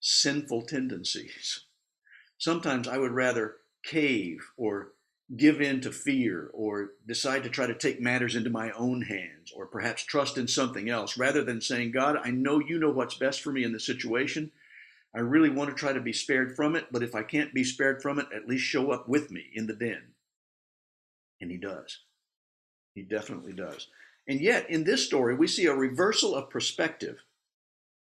sinful 0.00 0.62
tendencies. 0.62 1.64
Sometimes 2.38 2.88
I 2.88 2.96
would 2.96 3.12
rather 3.12 3.56
cave 3.84 4.40
or 4.56 4.92
give 5.36 5.60
in 5.60 5.80
to 5.82 5.92
fear 5.92 6.50
or 6.54 6.92
decide 7.06 7.42
to 7.42 7.50
try 7.50 7.66
to 7.66 7.74
take 7.74 8.00
matters 8.00 8.34
into 8.34 8.48
my 8.48 8.70
own 8.70 9.02
hands 9.02 9.52
or 9.54 9.66
perhaps 9.66 10.02
trust 10.02 10.38
in 10.38 10.48
something 10.48 10.88
else 10.88 11.18
rather 11.18 11.44
than 11.44 11.60
saying, 11.60 11.92
God, 11.92 12.18
I 12.22 12.30
know 12.30 12.60
you 12.60 12.78
know 12.78 12.90
what's 12.90 13.14
best 13.14 13.42
for 13.42 13.52
me 13.52 13.62
in 13.62 13.72
this 13.72 13.84
situation. 13.84 14.50
I 15.14 15.20
really 15.20 15.50
want 15.50 15.70
to 15.70 15.76
try 15.76 15.92
to 15.92 16.00
be 16.00 16.12
spared 16.12 16.56
from 16.56 16.76
it, 16.76 16.86
but 16.90 17.02
if 17.02 17.14
I 17.14 17.22
can't 17.22 17.52
be 17.52 17.64
spared 17.64 18.00
from 18.02 18.18
it, 18.18 18.26
at 18.34 18.48
least 18.48 18.64
show 18.64 18.90
up 18.90 19.08
with 19.08 19.30
me 19.30 19.44
in 19.54 19.66
the 19.66 19.74
den. 19.74 20.14
And 21.40 21.50
he 21.50 21.56
does. 21.56 22.00
He 22.94 23.02
definitely 23.02 23.52
does. 23.52 23.88
And 24.26 24.40
yet, 24.40 24.68
in 24.68 24.84
this 24.84 25.06
story, 25.06 25.34
we 25.34 25.46
see 25.46 25.66
a 25.66 25.74
reversal 25.74 26.34
of 26.34 26.50
perspective, 26.50 27.18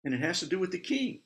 and 0.05 0.13
it 0.13 0.21
has 0.21 0.39
to 0.39 0.45
do 0.45 0.59
with 0.59 0.71
the 0.71 0.79
king. 0.79 1.19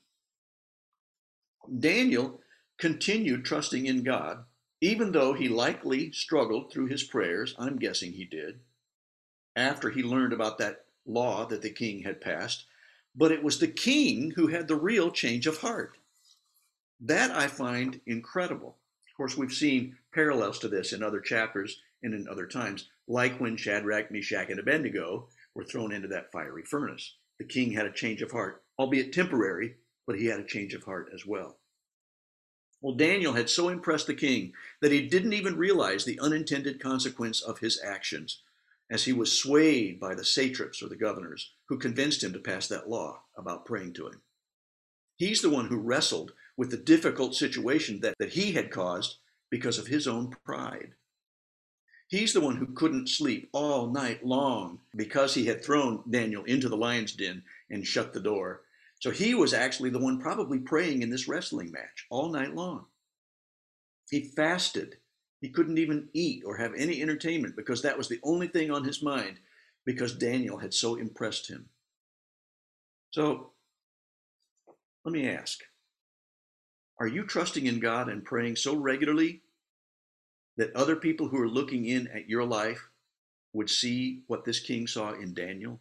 Daniel 1.79 2.39
continued 2.79 3.45
trusting 3.45 3.85
in 3.85 4.03
God 4.03 4.45
even 4.81 5.11
though 5.11 5.33
he 5.33 5.49
likely 5.49 6.11
struggled 6.11 6.71
through 6.71 6.87
his 6.87 7.03
prayers, 7.03 7.55
I'm 7.57 7.77
guessing 7.77 8.11
he 8.13 8.25
did, 8.25 8.59
after 9.55 9.89
he 9.89 10.03
learned 10.03 10.33
about 10.33 10.59
that 10.59 10.85
law 11.05 11.45
that 11.47 11.61
the 11.61 11.71
king 11.71 12.03
had 12.03 12.21
passed, 12.21 12.65
but 13.15 13.31
it 13.31 13.43
was 13.43 13.59
the 13.59 13.67
king 13.67 14.31
who 14.35 14.47
had 14.47 14.67
the 14.67 14.75
real 14.75 15.09
change 15.09 15.47
of 15.47 15.59
heart. 15.59 15.97
That 16.99 17.31
I 17.31 17.47
find 17.47 17.99
incredible. 18.05 18.77
Of 19.09 19.17
course, 19.17 19.35
we've 19.35 19.53
seen 19.53 19.97
parallels 20.13 20.59
to 20.59 20.67
this 20.67 20.93
in 20.93 21.01
other 21.01 21.21
chapters 21.21 21.81
and 22.03 22.13
in 22.13 22.27
other 22.27 22.45
times, 22.45 22.89
like 23.07 23.39
when 23.39 23.57
Shadrach, 23.57 24.11
Meshach, 24.11 24.49
and 24.49 24.59
Abednego 24.59 25.27
were 25.55 25.63
thrown 25.63 25.91
into 25.91 26.07
that 26.09 26.31
fiery 26.31 26.63
furnace. 26.63 27.15
The 27.39 27.45
king 27.45 27.71
had 27.71 27.87
a 27.87 27.91
change 27.91 28.21
of 28.21 28.31
heart, 28.31 28.63
albeit 28.77 29.13
temporary, 29.13 29.75
but 30.05 30.19
he 30.19 30.27
had 30.27 30.39
a 30.39 30.45
change 30.45 30.75
of 30.75 30.83
heart 30.83 31.09
as 31.13 31.25
well. 31.25 31.57
Well, 32.87 32.95
Daniel 32.95 33.33
had 33.33 33.49
so 33.49 33.67
impressed 33.67 34.07
the 34.07 34.13
king 34.13 34.53
that 34.79 34.93
he 34.93 35.09
didn't 35.09 35.33
even 35.33 35.57
realize 35.57 36.05
the 36.05 36.21
unintended 36.21 36.79
consequence 36.79 37.41
of 37.41 37.59
his 37.59 37.81
actions 37.83 38.43
as 38.89 39.03
he 39.03 39.11
was 39.11 39.37
swayed 39.37 39.99
by 39.99 40.15
the 40.15 40.23
satraps 40.23 40.81
or 40.81 40.87
the 40.87 40.95
governors 40.95 41.51
who 41.65 41.77
convinced 41.77 42.23
him 42.23 42.31
to 42.31 42.39
pass 42.39 42.65
that 42.69 42.87
law 42.87 43.23
about 43.35 43.65
praying 43.65 43.91
to 43.95 44.07
him. 44.07 44.21
He's 45.17 45.41
the 45.41 45.49
one 45.49 45.67
who 45.67 45.75
wrestled 45.75 46.31
with 46.55 46.71
the 46.71 46.77
difficult 46.77 47.35
situation 47.35 47.99
that, 47.99 48.15
that 48.19 48.31
he 48.31 48.53
had 48.53 48.71
caused 48.71 49.17
because 49.49 49.77
of 49.77 49.87
his 49.87 50.07
own 50.07 50.33
pride. 50.45 50.93
He's 52.07 52.31
the 52.31 52.39
one 52.39 52.55
who 52.55 52.67
couldn't 52.67 53.09
sleep 53.09 53.49
all 53.51 53.87
night 53.87 54.25
long 54.25 54.79
because 54.95 55.33
he 55.33 55.47
had 55.47 55.61
thrown 55.61 56.03
Daniel 56.09 56.45
into 56.45 56.69
the 56.69 56.77
lion's 56.77 57.11
den 57.11 57.43
and 57.69 57.85
shut 57.85 58.13
the 58.13 58.21
door 58.21 58.61
so 58.99 59.11
he 59.11 59.35
was 59.35 59.53
actually 59.53 59.89
the 59.91 59.99
one 59.99 60.19
probably 60.19 60.59
praying 60.59 61.01
in 61.01 61.09
this 61.09 61.27
wrestling 61.27 61.71
match 61.71 62.05
all 62.09 62.29
night 62.29 62.55
long. 62.55 62.85
He 64.09 64.21
fasted. 64.21 64.97
He 65.39 65.49
couldn't 65.49 65.77
even 65.77 66.09
eat 66.13 66.43
or 66.45 66.57
have 66.57 66.73
any 66.75 67.01
entertainment 67.01 67.55
because 67.55 67.83
that 67.83 67.97
was 67.97 68.09
the 68.09 68.19
only 68.23 68.47
thing 68.47 68.71
on 68.71 68.83
his 68.83 69.03
mind 69.03 69.37
because 69.85 70.17
Daniel 70.17 70.57
had 70.57 70.73
so 70.73 70.95
impressed 70.95 71.47
him. 71.47 71.69
So 73.11 73.51
let 75.05 75.13
me 75.13 75.29
ask 75.29 75.59
Are 76.99 77.07
you 77.07 77.23
trusting 77.23 77.67
in 77.67 77.79
God 77.79 78.09
and 78.09 78.25
praying 78.25 78.55
so 78.55 78.75
regularly 78.75 79.41
that 80.57 80.75
other 80.75 80.95
people 80.95 81.27
who 81.27 81.39
are 81.39 81.47
looking 81.47 81.85
in 81.85 82.07
at 82.07 82.27
your 82.27 82.43
life 82.43 82.89
would 83.53 83.69
see 83.69 84.23
what 84.25 84.43
this 84.43 84.59
king 84.59 84.87
saw 84.87 85.13
in 85.13 85.35
Daniel? 85.35 85.79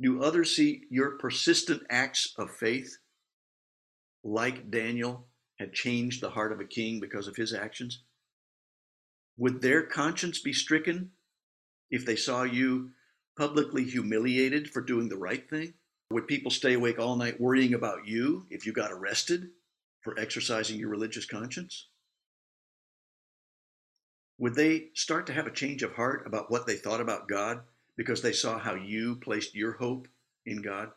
Do 0.00 0.22
others 0.22 0.54
see 0.54 0.82
your 0.90 1.12
persistent 1.12 1.82
acts 1.88 2.34
of 2.36 2.50
faith, 2.50 2.98
like 4.22 4.70
Daniel 4.70 5.26
had 5.58 5.72
changed 5.72 6.20
the 6.20 6.30
heart 6.30 6.52
of 6.52 6.60
a 6.60 6.66
king 6.66 7.00
because 7.00 7.28
of 7.28 7.36
his 7.36 7.54
actions? 7.54 8.02
Would 9.38 9.62
their 9.62 9.82
conscience 9.82 10.40
be 10.40 10.52
stricken 10.52 11.12
if 11.90 12.04
they 12.04 12.16
saw 12.16 12.42
you 12.42 12.90
publicly 13.38 13.84
humiliated 13.84 14.70
for 14.70 14.82
doing 14.82 15.08
the 15.08 15.16
right 15.16 15.48
thing? 15.48 15.74
Would 16.10 16.28
people 16.28 16.50
stay 16.50 16.74
awake 16.74 16.98
all 16.98 17.16
night 17.16 17.40
worrying 17.40 17.74
about 17.74 18.06
you 18.06 18.46
if 18.50 18.66
you 18.66 18.72
got 18.72 18.92
arrested 18.92 19.50
for 20.02 20.18
exercising 20.18 20.78
your 20.78 20.88
religious 20.88 21.26
conscience? 21.26 21.88
Would 24.38 24.54
they 24.54 24.88
start 24.94 25.26
to 25.26 25.32
have 25.32 25.46
a 25.46 25.52
change 25.52 25.82
of 25.82 25.94
heart 25.94 26.26
about 26.26 26.50
what 26.50 26.66
they 26.66 26.76
thought 26.76 27.00
about 27.00 27.28
God 27.28 27.62
because 27.96 28.22
they 28.22 28.32
saw 28.32 28.58
how 28.58 28.74
you 28.74 29.16
placed 29.16 29.54
your 29.54 29.72
hope 29.72 30.08
in 30.44 30.62
God? 30.62 30.90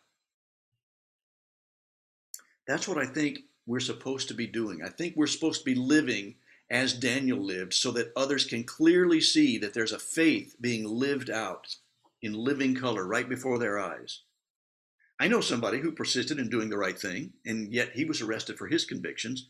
That's 2.68 2.88
what 2.88 2.98
I 2.98 3.06
think 3.06 3.40
we're 3.66 3.80
supposed 3.80 4.28
to 4.28 4.34
be 4.34 4.48
doing. 4.48 4.82
I 4.84 4.90
think 4.90 5.16
we're 5.16 5.28
supposed 5.28 5.62
to 5.62 5.66
be 5.66 5.76
living 5.76 6.36
as 6.70 6.94
Daniel 6.94 7.40
lived 7.40 7.74
so 7.74 7.92
that 7.92 8.12
others 8.16 8.46
can 8.46 8.64
clearly 8.64 9.22
see 9.22 9.58
that 9.58 9.74
there's 9.74 9.92
a 9.92 10.00
faith 10.00 10.56
being 10.62 10.86
lived 10.86 11.30
out 11.30 11.76
in 12.22 12.34
living 12.34 12.76
color 12.76 13.06
right 13.06 13.28
before 13.28 13.58
their 13.58 13.80
eyes. 13.80 14.22
I 15.20 15.28
know 15.28 15.42
somebody 15.42 15.80
who 15.80 15.92
persisted 15.92 16.40
in 16.40 16.50
doing 16.50 16.70
the 16.70 16.78
right 16.78 16.98
thing, 16.98 17.34
and 17.46 17.74
yet 17.74 17.92
he 17.94 18.06
was 18.06 18.22
arrested 18.22 18.58
for 18.58 18.68
his 18.68 18.86
convictions. 18.86 19.50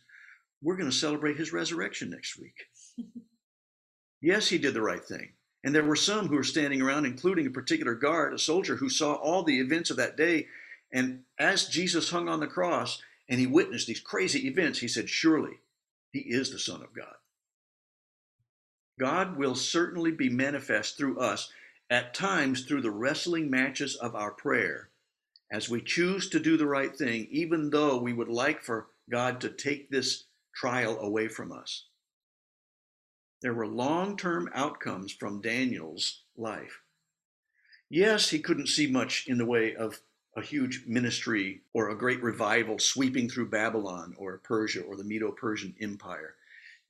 We're 0.61 0.77
going 0.77 0.89
to 0.89 0.95
celebrate 0.95 1.37
his 1.37 1.53
resurrection 1.53 2.09
next 2.09 2.39
week. 2.39 2.65
yes, 4.21 4.47
he 4.49 4.57
did 4.57 4.73
the 4.73 4.81
right 4.81 5.03
thing. 5.03 5.33
And 5.63 5.75
there 5.75 5.83
were 5.83 5.95
some 5.95 6.27
who 6.27 6.35
were 6.35 6.43
standing 6.43 6.81
around, 6.81 7.05
including 7.05 7.45
a 7.47 7.51
particular 7.51 7.93
guard, 7.93 8.33
a 8.33 8.39
soldier, 8.39 8.77
who 8.77 8.89
saw 8.89 9.13
all 9.13 9.43
the 9.43 9.59
events 9.59 9.89
of 9.89 9.97
that 9.97 10.15
day. 10.15 10.47
And 10.91 11.23
as 11.37 11.67
Jesus 11.67 12.09
hung 12.09 12.29
on 12.29 12.39
the 12.39 12.47
cross 12.47 13.01
and 13.27 13.39
he 13.39 13.47
witnessed 13.47 13.87
these 13.87 13.99
crazy 13.99 14.47
events, 14.47 14.79
he 14.79 14.87
said, 14.87 15.09
Surely 15.09 15.59
he 16.11 16.19
is 16.19 16.51
the 16.51 16.59
Son 16.59 16.81
of 16.81 16.93
God. 16.93 17.15
God 18.99 19.37
will 19.37 19.55
certainly 19.55 20.11
be 20.11 20.29
manifest 20.29 20.97
through 20.97 21.19
us, 21.19 21.51
at 21.89 22.13
times 22.13 22.63
through 22.63 22.81
the 22.81 22.91
wrestling 22.91 23.49
matches 23.49 23.95
of 23.95 24.15
our 24.15 24.31
prayer, 24.31 24.89
as 25.51 25.69
we 25.69 25.81
choose 25.81 26.29
to 26.29 26.39
do 26.39 26.55
the 26.57 26.67
right 26.67 26.95
thing, 26.95 27.27
even 27.31 27.69
though 27.69 27.97
we 27.97 28.13
would 28.13 28.27
like 28.27 28.61
for 28.61 28.87
God 29.09 29.41
to 29.41 29.49
take 29.49 29.89
this 29.89 30.25
trial 30.53 30.99
away 30.99 31.27
from 31.27 31.51
us. 31.51 31.85
There 33.41 33.53
were 33.53 33.67
long 33.67 34.17
term 34.17 34.49
outcomes 34.53 35.11
from 35.11 35.41
Daniel's 35.41 36.23
life. 36.35 36.81
Yes, 37.89 38.29
he 38.29 38.39
couldn't 38.39 38.67
see 38.67 38.87
much 38.87 39.25
in 39.27 39.37
the 39.37 39.45
way 39.45 39.75
of 39.75 40.01
a 40.35 40.41
huge 40.41 40.83
ministry 40.85 41.61
or 41.73 41.89
a 41.89 41.97
great 41.97 42.21
revival 42.21 42.79
sweeping 42.79 43.29
through 43.29 43.49
Babylon 43.49 44.13
or 44.17 44.37
Persia 44.37 44.81
or 44.81 44.95
the 44.95 45.03
Medo 45.03 45.31
Persian 45.31 45.73
Empire. 45.81 46.35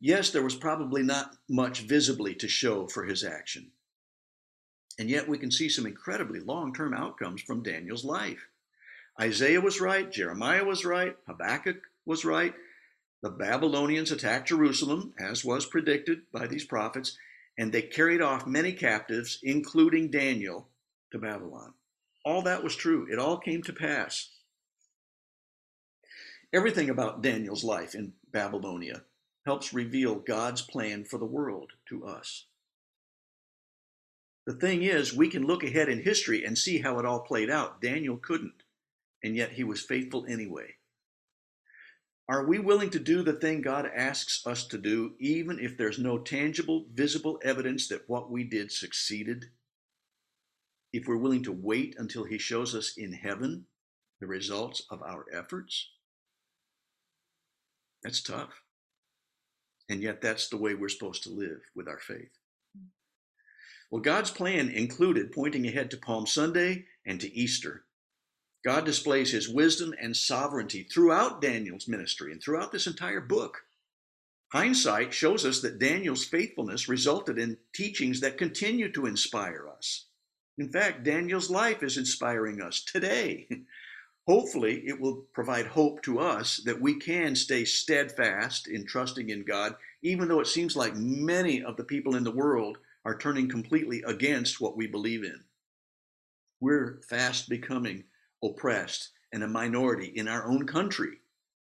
Yes, 0.02 0.32
there 0.32 0.44
was 0.44 0.56
probably 0.56 1.04
not 1.04 1.36
much 1.50 1.82
visibly 1.82 2.36
to 2.36 2.48
show 2.48 2.88
for 2.88 3.06
his 3.06 3.24
action. 3.24 3.72
And 4.98 5.10
yet 5.10 5.28
we 5.28 5.38
can 5.38 5.52
see 5.52 5.70
some 5.70 5.86
incredibly 5.86 6.40
long 6.40 6.74
term 6.74 6.94
outcomes 6.94 7.42
from 7.42 7.64
Daniel's 7.64 8.04
life. 8.04 8.48
Isaiah 9.20 9.62
was 9.62 9.82
right, 9.82 10.12
Jeremiah 10.12 10.64
was 10.64 10.86
right, 10.86 11.16
Habakkuk 11.28 11.82
was 12.06 12.26
right. 12.26 12.54
The 13.22 13.30
Babylonians 13.30 14.12
attacked 14.12 14.48
Jerusalem, 14.48 15.14
as 15.20 15.44
was 15.44 15.66
predicted 15.66 16.22
by 16.32 16.48
these 16.48 16.64
prophets, 16.64 17.18
and 17.58 17.72
they 17.72 17.82
carried 17.82 18.22
off 18.22 18.48
many 18.48 18.72
captives, 18.72 19.40
including 19.44 20.10
Daniel, 20.10 20.70
to 21.12 21.20
Babylon. 21.20 21.74
All 22.24 22.42
that 22.44 22.64
was 22.64 22.76
true. 22.76 23.08
It 23.12 23.20
all 23.20 23.38
came 23.38 23.62
to 23.64 23.74
pass. 23.74 24.30
Everything 26.54 26.90
about 26.90 27.22
Daniel's 27.22 27.64
life 27.64 27.94
in 27.94 28.14
Babylonia 28.32 29.04
helps 29.46 29.74
reveal 29.74 30.16
God's 30.16 30.62
plan 30.62 31.04
for 31.04 31.18
the 31.18 31.26
world 31.26 31.72
to 31.90 32.06
us. 32.06 32.46
The 34.46 34.54
thing 34.54 34.84
is, 34.84 35.14
we 35.14 35.30
can 35.30 35.46
look 35.46 35.64
ahead 35.64 35.90
in 35.90 36.02
history 36.02 36.44
and 36.44 36.58
see 36.58 36.80
how 36.80 36.98
it 37.00 37.06
all 37.06 37.20
played 37.20 37.50
out. 37.50 37.82
Daniel 37.82 38.18
couldn't, 38.18 38.64
and 39.24 39.36
yet 39.36 39.52
he 39.52 39.64
was 39.64 39.82
faithful 39.82 40.26
anyway. 40.28 40.76
Are 42.30 42.46
we 42.46 42.60
willing 42.60 42.92
to 42.92 43.00
do 43.00 43.24
the 43.24 43.34
thing 43.34 43.60
God 43.60 43.90
asks 43.94 44.46
us 44.46 44.68
to 44.68 44.78
do, 44.78 45.16
even 45.20 45.58
if 45.58 45.76
there's 45.76 45.98
no 45.98 46.20
tangible, 46.20 46.86
visible 46.94 47.40
evidence 47.44 47.88
that 47.88 48.08
what 48.08 48.30
we 48.30 48.44
did 48.44 48.72
succeeded? 48.72 49.46
If 50.94 51.08
we're 51.08 51.18
willing 51.18 51.42
to 51.44 51.52
wait 51.52 51.96
until 51.98 52.26
He 52.26 52.38
shows 52.38 52.76
us 52.76 52.94
in 52.98 53.14
heaven 53.14 53.66
the 54.22 54.28
results 54.28 54.84
of 54.92 55.02
our 55.02 55.26
efforts? 55.34 55.90
That's 58.04 58.22
tough. 58.22 58.62
And 59.90 60.04
yet, 60.04 60.22
that's 60.22 60.50
the 60.50 60.58
way 60.58 60.76
we're 60.76 60.90
supposed 60.90 61.24
to 61.24 61.32
live 61.32 61.62
with 61.76 61.88
our 61.88 61.98
faith. 61.98 62.38
Well, 63.90 64.04
God's 64.04 64.30
plan 64.30 64.70
included 64.70 65.32
pointing 65.32 65.66
ahead 65.66 65.90
to 65.92 65.98
Palm 65.98 66.28
Sunday 66.28 66.86
and 67.08 67.20
to 67.22 67.36
Easter. 67.36 67.86
God 68.66 68.86
displays 68.86 69.32
his 69.32 69.48
wisdom 69.48 69.94
and 70.02 70.16
sovereignty 70.16 70.84
throughout 70.84 71.42
Daniel's 71.42 71.88
ministry 71.88 72.32
and 72.32 72.42
throughout 72.42 72.72
this 72.72 72.88
entire 72.88 73.22
book. 73.22 73.64
Hindsight 74.52 75.14
shows 75.14 75.46
us 75.46 75.62
that 75.62 75.80
Daniel's 75.80 76.26
faithfulness 76.26 76.90
resulted 76.90 77.38
in 77.38 77.58
teachings 77.74 78.20
that 78.20 78.38
continue 78.38 78.92
to 78.92 79.06
inspire 79.06 79.68
us. 79.70 80.06
In 80.58 80.70
fact, 80.70 81.04
Daniel's 81.04 81.50
life 81.50 81.84
is 81.84 81.98
inspiring 81.98 82.62
us 82.62 82.84
today. 82.84 83.48
Hopefully, 84.28 84.84
it 84.86 85.00
will 85.00 85.26
provide 85.34 85.66
hope 85.68 86.04
to 86.04 86.20
us 86.20 86.62
that 86.66 86.82
we 86.82 87.00
can 87.00 87.36
stay 87.36 87.66
steadfast 87.66 88.68
in 88.68 88.86
trusting 88.86 89.30
in 89.30 89.44
God, 89.44 89.76
even 90.04 90.28
though 90.28 90.42
it 90.42 90.48
seems 90.48 90.76
like 90.76 90.96
many 90.96 91.64
of 91.64 91.78
the 91.78 91.84
people 91.84 92.16
in 92.16 92.24
the 92.24 92.32
world 92.32 92.78
are 93.06 93.18
turning 93.18 93.50
completely 93.50 94.04
against 94.06 94.62
what 94.62 94.78
we 94.78 94.86
believe 94.86 95.24
in. 95.24 95.46
We're 96.60 97.00
fast 97.10 97.50
becoming 97.50 98.04
oppressed 98.44 99.10
and 99.34 99.44
a 99.44 99.48
minority 99.48 100.08
in 100.16 100.28
our 100.28 100.48
own 100.48 100.66
country 100.66 101.18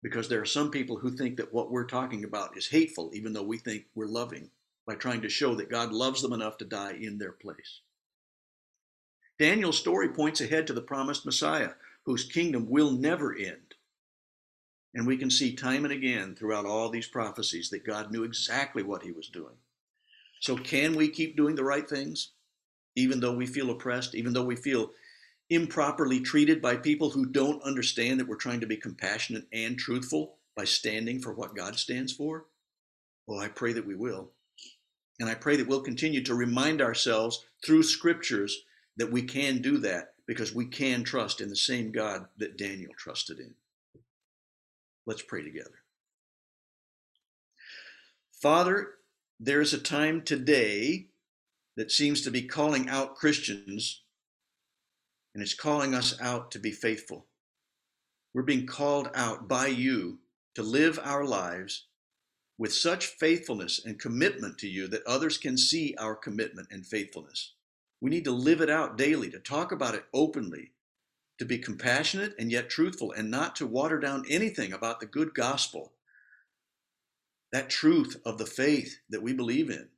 because 0.02 0.28
there 0.28 0.40
are 0.40 0.46
some 0.46 0.70
people 0.70 0.98
who 0.98 1.16
think 1.16 1.36
that 1.36 1.52
what 1.52 1.70
we're 1.70 1.86
talking 1.86 2.24
about 2.24 2.56
is 2.56 2.68
hateful, 2.68 3.10
even 3.14 3.32
though 3.32 3.42
we 3.42 3.56
think 3.58 3.84
we're 3.94 4.06
loving, 4.06 4.50
by 4.86 4.94
trying 4.94 5.22
to 5.22 5.28
show 5.30 5.54
that 5.54 5.70
God 5.70 5.92
loves 5.92 6.20
them 6.20 6.34
enough 6.34 6.58
to 6.58 6.64
die 6.64 6.98
in 7.00 7.16
their 7.16 7.32
place. 7.32 7.80
Daniel's 9.38 9.78
story 9.78 10.10
points 10.10 10.40
ahead 10.40 10.66
to 10.66 10.72
the 10.72 10.82
promised 10.82 11.24
Messiah 11.24 11.70
whose 12.04 12.24
kingdom 12.24 12.68
will 12.68 12.90
never 12.90 13.34
end. 13.34 13.74
And 14.94 15.06
we 15.06 15.16
can 15.16 15.30
see 15.30 15.54
time 15.54 15.84
and 15.84 15.92
again 15.92 16.36
throughout 16.36 16.66
all 16.66 16.90
these 16.90 17.08
prophecies 17.08 17.70
that 17.70 17.86
God 17.86 18.12
knew 18.12 18.22
exactly 18.22 18.82
what 18.82 19.02
he 19.02 19.10
was 19.10 19.28
doing. 19.28 19.54
So, 20.40 20.56
can 20.56 20.94
we 20.94 21.08
keep 21.08 21.36
doing 21.36 21.56
the 21.56 21.64
right 21.64 21.88
things, 21.88 22.32
even 22.94 23.18
though 23.18 23.34
we 23.34 23.46
feel 23.46 23.70
oppressed, 23.70 24.14
even 24.14 24.34
though 24.34 24.44
we 24.44 24.56
feel 24.56 24.90
improperly 25.54 26.20
treated 26.20 26.60
by 26.60 26.76
people 26.76 27.10
who 27.10 27.26
don't 27.26 27.62
understand 27.62 28.20
that 28.20 28.28
we're 28.28 28.36
trying 28.36 28.60
to 28.60 28.66
be 28.66 28.76
compassionate 28.76 29.46
and 29.52 29.78
truthful 29.78 30.36
by 30.56 30.64
standing 30.64 31.20
for 31.20 31.32
what 31.32 31.56
God 31.56 31.76
stands 31.76 32.12
for? 32.12 32.46
Well, 33.26 33.40
I 33.40 33.48
pray 33.48 33.72
that 33.72 33.86
we 33.86 33.94
will. 33.94 34.30
And 35.20 35.28
I 35.28 35.34
pray 35.34 35.56
that 35.56 35.68
we'll 35.68 35.80
continue 35.80 36.22
to 36.24 36.34
remind 36.34 36.82
ourselves 36.82 37.44
through 37.64 37.84
scriptures 37.84 38.64
that 38.96 39.10
we 39.10 39.22
can 39.22 39.62
do 39.62 39.78
that 39.78 40.14
because 40.26 40.54
we 40.54 40.66
can 40.66 41.04
trust 41.04 41.40
in 41.40 41.48
the 41.48 41.56
same 41.56 41.92
God 41.92 42.26
that 42.38 42.58
Daniel 42.58 42.92
trusted 42.96 43.38
in. 43.38 43.54
Let's 45.06 45.22
pray 45.22 45.42
together. 45.42 45.82
Father, 48.40 48.94
there 49.40 49.60
is 49.60 49.74
a 49.74 49.78
time 49.78 50.22
today 50.22 51.06
that 51.76 51.90
seems 51.90 52.22
to 52.22 52.30
be 52.30 52.42
calling 52.42 52.88
out 52.88 53.16
Christians, 53.16 54.02
and 55.34 55.42
it's 55.42 55.54
calling 55.54 55.94
us 55.94 56.18
out 56.20 56.50
to 56.52 56.58
be 56.58 56.70
faithful. 56.70 57.26
We're 58.32 58.42
being 58.42 58.66
called 58.66 59.10
out 59.14 59.48
by 59.48 59.66
you 59.66 60.18
to 60.54 60.62
live 60.62 60.98
our 61.02 61.24
lives 61.24 61.86
with 62.56 62.72
such 62.72 63.06
faithfulness 63.06 63.84
and 63.84 63.98
commitment 63.98 64.58
to 64.58 64.68
you 64.68 64.86
that 64.88 65.06
others 65.06 65.38
can 65.38 65.58
see 65.58 65.94
our 65.98 66.14
commitment 66.14 66.68
and 66.70 66.86
faithfulness. 66.86 67.54
We 68.00 68.10
need 68.10 68.24
to 68.24 68.32
live 68.32 68.60
it 68.60 68.70
out 68.70 68.96
daily, 68.96 69.30
to 69.30 69.40
talk 69.40 69.72
about 69.72 69.94
it 69.94 70.04
openly, 70.12 70.72
to 71.38 71.44
be 71.44 71.58
compassionate 71.58 72.34
and 72.38 72.52
yet 72.52 72.70
truthful, 72.70 73.12
and 73.12 73.30
not 73.30 73.56
to 73.56 73.66
water 73.66 73.98
down 73.98 74.24
anything 74.28 74.72
about 74.72 75.00
the 75.00 75.06
good 75.06 75.34
gospel, 75.34 75.92
that 77.50 77.70
truth 77.70 78.20
of 78.24 78.38
the 78.38 78.46
faith 78.46 78.98
that 79.08 79.22
we 79.22 79.32
believe 79.32 79.70
in. 79.70 79.88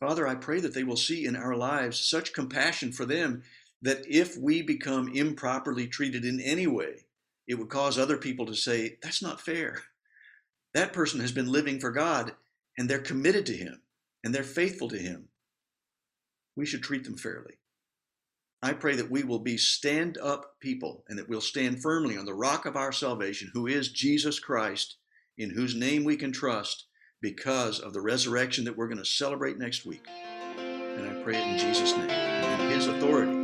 Father, 0.00 0.26
I 0.26 0.34
pray 0.34 0.60
that 0.60 0.74
they 0.74 0.82
will 0.82 0.96
see 0.96 1.24
in 1.24 1.36
our 1.36 1.54
lives 1.54 2.00
such 2.00 2.32
compassion 2.32 2.90
for 2.92 3.04
them 3.04 3.42
that 3.82 4.04
if 4.08 4.36
we 4.36 4.62
become 4.62 5.12
improperly 5.14 5.86
treated 5.86 6.24
in 6.24 6.40
any 6.40 6.66
way, 6.66 7.04
it 7.46 7.56
would 7.56 7.68
cause 7.68 7.98
other 7.98 8.16
people 8.16 8.46
to 8.46 8.54
say, 8.54 8.98
That's 9.02 9.22
not 9.22 9.40
fair. 9.40 9.82
That 10.74 10.92
person 10.92 11.20
has 11.20 11.32
been 11.32 11.52
living 11.52 11.80
for 11.80 11.90
God 11.90 12.32
and 12.78 12.88
they're 12.88 12.98
committed 12.98 13.44
to 13.46 13.56
Him 13.56 13.82
and 14.24 14.34
they're 14.34 14.42
faithful 14.42 14.88
to 14.88 14.98
Him 14.98 15.28
we 16.56 16.66
should 16.66 16.82
treat 16.82 17.04
them 17.04 17.16
fairly. 17.16 17.54
I 18.62 18.72
pray 18.74 18.94
that 18.96 19.10
we 19.10 19.24
will 19.24 19.40
be 19.40 19.56
stand 19.56 20.18
up 20.18 20.60
people 20.60 21.04
and 21.08 21.18
that 21.18 21.28
we'll 21.28 21.40
stand 21.40 21.82
firmly 21.82 22.16
on 22.16 22.26
the 22.26 22.34
rock 22.34 22.64
of 22.64 22.76
our 22.76 22.92
salvation, 22.92 23.50
who 23.52 23.66
is 23.66 23.88
Jesus 23.88 24.38
Christ, 24.38 24.96
in 25.36 25.50
whose 25.50 25.74
name 25.74 26.04
we 26.04 26.16
can 26.16 26.30
trust 26.30 26.86
because 27.20 27.80
of 27.80 27.92
the 27.92 28.00
resurrection 28.00 28.64
that 28.64 28.76
we're 28.76 28.88
going 28.88 28.98
to 28.98 29.04
celebrate 29.04 29.58
next 29.58 29.84
week. 29.84 30.06
And 30.58 31.08
I 31.08 31.22
pray 31.22 31.36
it 31.36 31.46
in 31.46 31.58
Jesus' 31.58 31.96
name 31.96 32.10
and 32.10 32.62
in 32.62 32.70
his 32.70 32.86
authority. 32.86 33.41